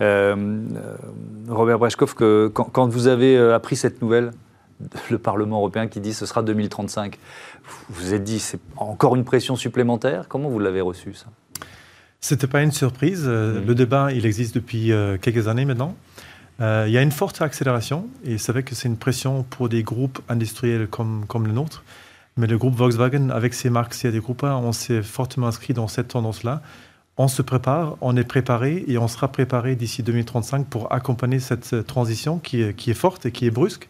Robert 0.00 1.78
Brechkov, 1.78 2.14
que, 2.14 2.48
quand, 2.52 2.88
vous 2.88 3.06
avez 3.06 3.38
appris 3.38 3.76
cette 3.76 4.02
nouvelle, 4.02 4.32
le 5.10 5.18
Parlement 5.18 5.58
européen 5.58 5.86
qui 5.86 6.00
dit 6.00 6.12
ce 6.12 6.26
sera 6.26 6.42
2035, 6.42 7.18
vous 7.88 7.94
vous 7.94 8.14
êtes 8.14 8.24
dit, 8.24 8.40
c'est 8.40 8.58
encore 8.76 9.14
une 9.14 9.24
pression 9.24 9.54
supplémentaire? 9.54 10.26
Comment 10.28 10.48
vous 10.48 10.58
l'avez 10.58 10.80
reçu, 10.80 11.14
ça? 11.14 11.26
C'était 12.20 12.48
pas 12.48 12.62
une 12.62 12.72
surprise. 12.72 13.28
Mmh. 13.28 13.64
Le 13.64 13.74
débat, 13.74 14.10
il 14.10 14.26
existe 14.26 14.56
depuis 14.56 14.90
quelques 15.20 15.46
années 15.46 15.66
maintenant. 15.66 15.94
Euh, 16.60 16.84
il 16.86 16.92
y 16.92 16.98
a 16.98 17.02
une 17.02 17.12
forte 17.12 17.42
accélération 17.42 18.06
et 18.24 18.38
c'est 18.38 18.52
vrai 18.52 18.62
que 18.62 18.74
c'est 18.74 18.88
une 18.88 18.96
pression 18.96 19.42
pour 19.42 19.68
des 19.68 19.82
groupes 19.82 20.20
industriels 20.28 20.86
comme, 20.86 21.24
comme 21.26 21.46
le 21.46 21.52
nôtre. 21.52 21.82
Mais 22.36 22.46
le 22.46 22.58
groupe 22.58 22.74
Volkswagen, 22.74 23.30
avec 23.30 23.54
ses 23.54 23.70
marques 23.70 23.96
des 24.06 24.18
groupes, 24.18 24.42
on 24.42 24.72
s'est 24.72 25.02
fortement 25.02 25.46
inscrit 25.46 25.72
dans 25.72 25.88
cette 25.88 26.08
tendance-là. 26.08 26.62
On 27.16 27.28
se 27.28 27.42
prépare, 27.42 27.96
on 28.00 28.16
est 28.16 28.24
préparé 28.24 28.84
et 28.88 28.98
on 28.98 29.06
sera 29.06 29.28
préparé 29.28 29.76
d'ici 29.76 30.02
2035 30.02 30.66
pour 30.66 30.92
accompagner 30.92 31.38
cette 31.38 31.86
transition 31.86 32.38
qui 32.38 32.62
est, 32.62 32.74
qui 32.74 32.90
est 32.90 32.94
forte 32.94 33.26
et 33.26 33.30
qui 33.30 33.46
est 33.46 33.52
brusque 33.52 33.88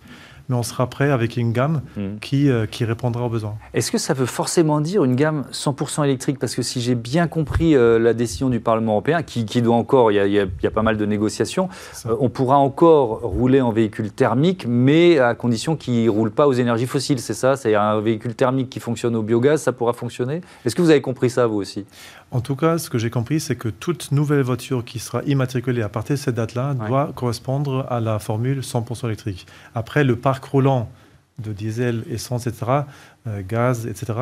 mais 0.49 0.57
on 0.57 0.63
sera 0.63 0.89
prêt 0.89 1.11
avec 1.11 1.37
une 1.37 1.53
gamme 1.53 1.83
hmm. 1.97 2.19
qui, 2.21 2.51
euh, 2.51 2.67
qui 2.67 2.85
répondra 2.85 3.25
aux 3.25 3.29
besoins. 3.29 3.55
Est-ce 3.73 3.91
que 3.91 3.99
ça 3.99 4.15
veut 4.15 4.27
forcément 4.27 4.81
dire 4.81 5.05
une 5.05 5.17
gamme 5.17 5.45
100% 5.53 6.05
électrique? 6.05 6.39
Parce 6.39 6.55
que 6.55 6.63
si 6.63 6.81
j'ai 6.81 6.95
bien 6.95 7.27
compris 7.27 7.75
euh, 7.75 7.99
la 7.99 8.15
décision 8.15 8.51
du 8.51 8.61
Parlement 8.61 8.93
européen, 8.93 9.23
qui, 9.23 9.45
qui 9.45 9.63
doit 9.63 9.77
encore, 9.77 10.13
il 10.13 10.17
y, 10.33 10.39
a, 10.41 10.71
pas 10.71 10.83
mal 10.83 10.97
de 10.97 11.07
négociations, 11.07 11.69
euh, 12.07 12.17
on 12.21 12.29
pourra 12.29 12.59
encore 12.59 13.21
rouler 13.21 13.61
en 13.61 13.73
véhicule 13.73 14.11
thermique, 14.11 14.67
mais 14.69 15.19
à 15.19 15.35
condition 15.35 15.77
qu'il 15.77 16.05
ne 16.05 16.11
roule 16.11 16.31
pas 16.31 16.47
aux 16.47 16.53
énergies 16.53 16.87
fossiles, 16.87 17.21
c'est 17.21 17.35
ça? 17.35 17.57
C'est 17.57 17.75
un 17.75 18.01
véhicule 18.01 18.35
thermique 18.35 18.71
qui 18.71 18.81
fonctionne 18.81 19.17
au 19.17 19.23
biogaz, 19.23 19.63
ça 19.63 19.73
pourra 19.73 19.93
fonctionner? 19.93 20.41
Est-ce 20.65 20.75
que 20.75 20.83
vous 20.83 20.91
avez 20.91 21.01
compris 21.01 21.31
ça, 21.31 21.47
vous 21.47 21.57
aussi? 21.57 21.87
En 22.31 22.41
tout 22.41 22.57
cas, 22.57 22.79
ce 22.79 22.91
que 22.91 22.99
j'ai 22.99 23.11
compris, 23.11 23.39
c'est 23.39 23.55
que 23.55 23.69
toute 23.69 24.11
nouvelle 24.11 24.43
voiture 24.43 24.85
qui 24.85 24.99
sera 24.99 25.23
immatriculée 25.23 25.83
à 25.83 25.89
partir 25.89 26.17
de 26.17 26.21
cette 26.21 26.35
date-là 26.35 26.75
doit 26.75 27.13
correspondre 27.15 27.87
à 27.89 28.01
la 28.01 28.19
formule 28.19 28.61
100% 28.61 29.07
électrique. 29.07 29.47
Après, 29.77 30.03
le 30.03 30.17
parc 30.17 30.34
roulant 30.43 30.91
de 31.39 31.53
diesel, 31.53 32.05
essence, 32.11 32.47
etc., 32.47 32.83
gaz, 33.27 33.87
etc., 33.87 34.13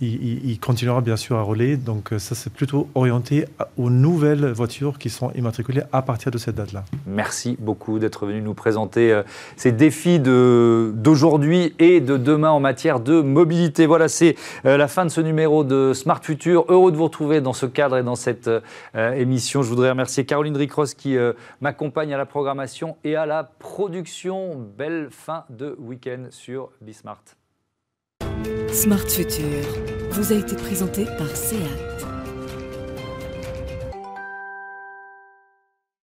il, 0.00 0.58
continuera 0.60 1.00
bien 1.00 1.16
sûr 1.16 1.36
à 1.36 1.42
rouler. 1.42 1.76
Donc 1.76 2.12
euh, 2.12 2.18
ça, 2.18 2.34
c'est 2.34 2.52
plutôt 2.52 2.88
orienté 2.94 3.46
aux 3.76 3.90
nouvelles 3.90 4.46
voitures 4.52 4.98
qui 4.98 5.10
sont 5.10 5.30
immatriculées 5.32 5.82
à 5.92 6.02
partir 6.02 6.30
de 6.30 6.38
cette 6.38 6.54
date-là. 6.54 6.84
Merci 7.06 7.56
beaucoup 7.58 7.98
d'être 7.98 8.26
venu 8.26 8.40
nous 8.40 8.54
présenter 8.54 9.12
euh, 9.12 9.22
ces 9.56 9.72
défis 9.72 10.20
d'aujourd'hui 10.20 11.74
et 11.78 12.00
de 12.00 12.16
demain 12.16 12.50
en 12.50 12.60
matière 12.60 13.00
de 13.00 13.20
mobilité. 13.20 13.86
Voilà, 13.86 14.08
c'est 14.08 14.36
la 14.64 14.88
fin 14.88 15.04
de 15.04 15.10
ce 15.10 15.20
numéro 15.20 15.64
de 15.64 15.92
Smart 15.92 16.22
Future. 16.22 16.64
Heureux 16.68 16.92
de 16.92 16.96
vous 16.96 17.04
retrouver 17.04 17.40
dans 17.40 17.52
ce 17.52 17.66
cadre 17.66 17.96
et 17.96 18.02
dans 18.02 18.16
cette 18.16 18.50
émission. 18.94 19.62
Je 19.62 19.68
voudrais 19.68 19.90
remercier 19.90 20.24
Caroline 20.24 20.56
Ricross 20.56 20.94
qui 20.94 21.16
m'accompagne 21.60 22.14
à 22.14 22.18
la 22.18 22.26
programmation 22.26 22.96
et 23.04 23.16
à 23.16 23.26
la 23.26 23.44
production. 23.44 24.56
Belle 24.76 25.08
fin 25.10 25.44
de 25.50 25.76
week-end 25.78 26.26
sur 26.30 26.70
Bismart. 26.80 27.22
Smart 28.72 29.08
Future 29.08 29.46
vous 30.10 30.32
a 30.32 30.36
été 30.36 30.56
présenté 30.56 31.04
par 31.18 31.34
SEAT. 31.36 32.13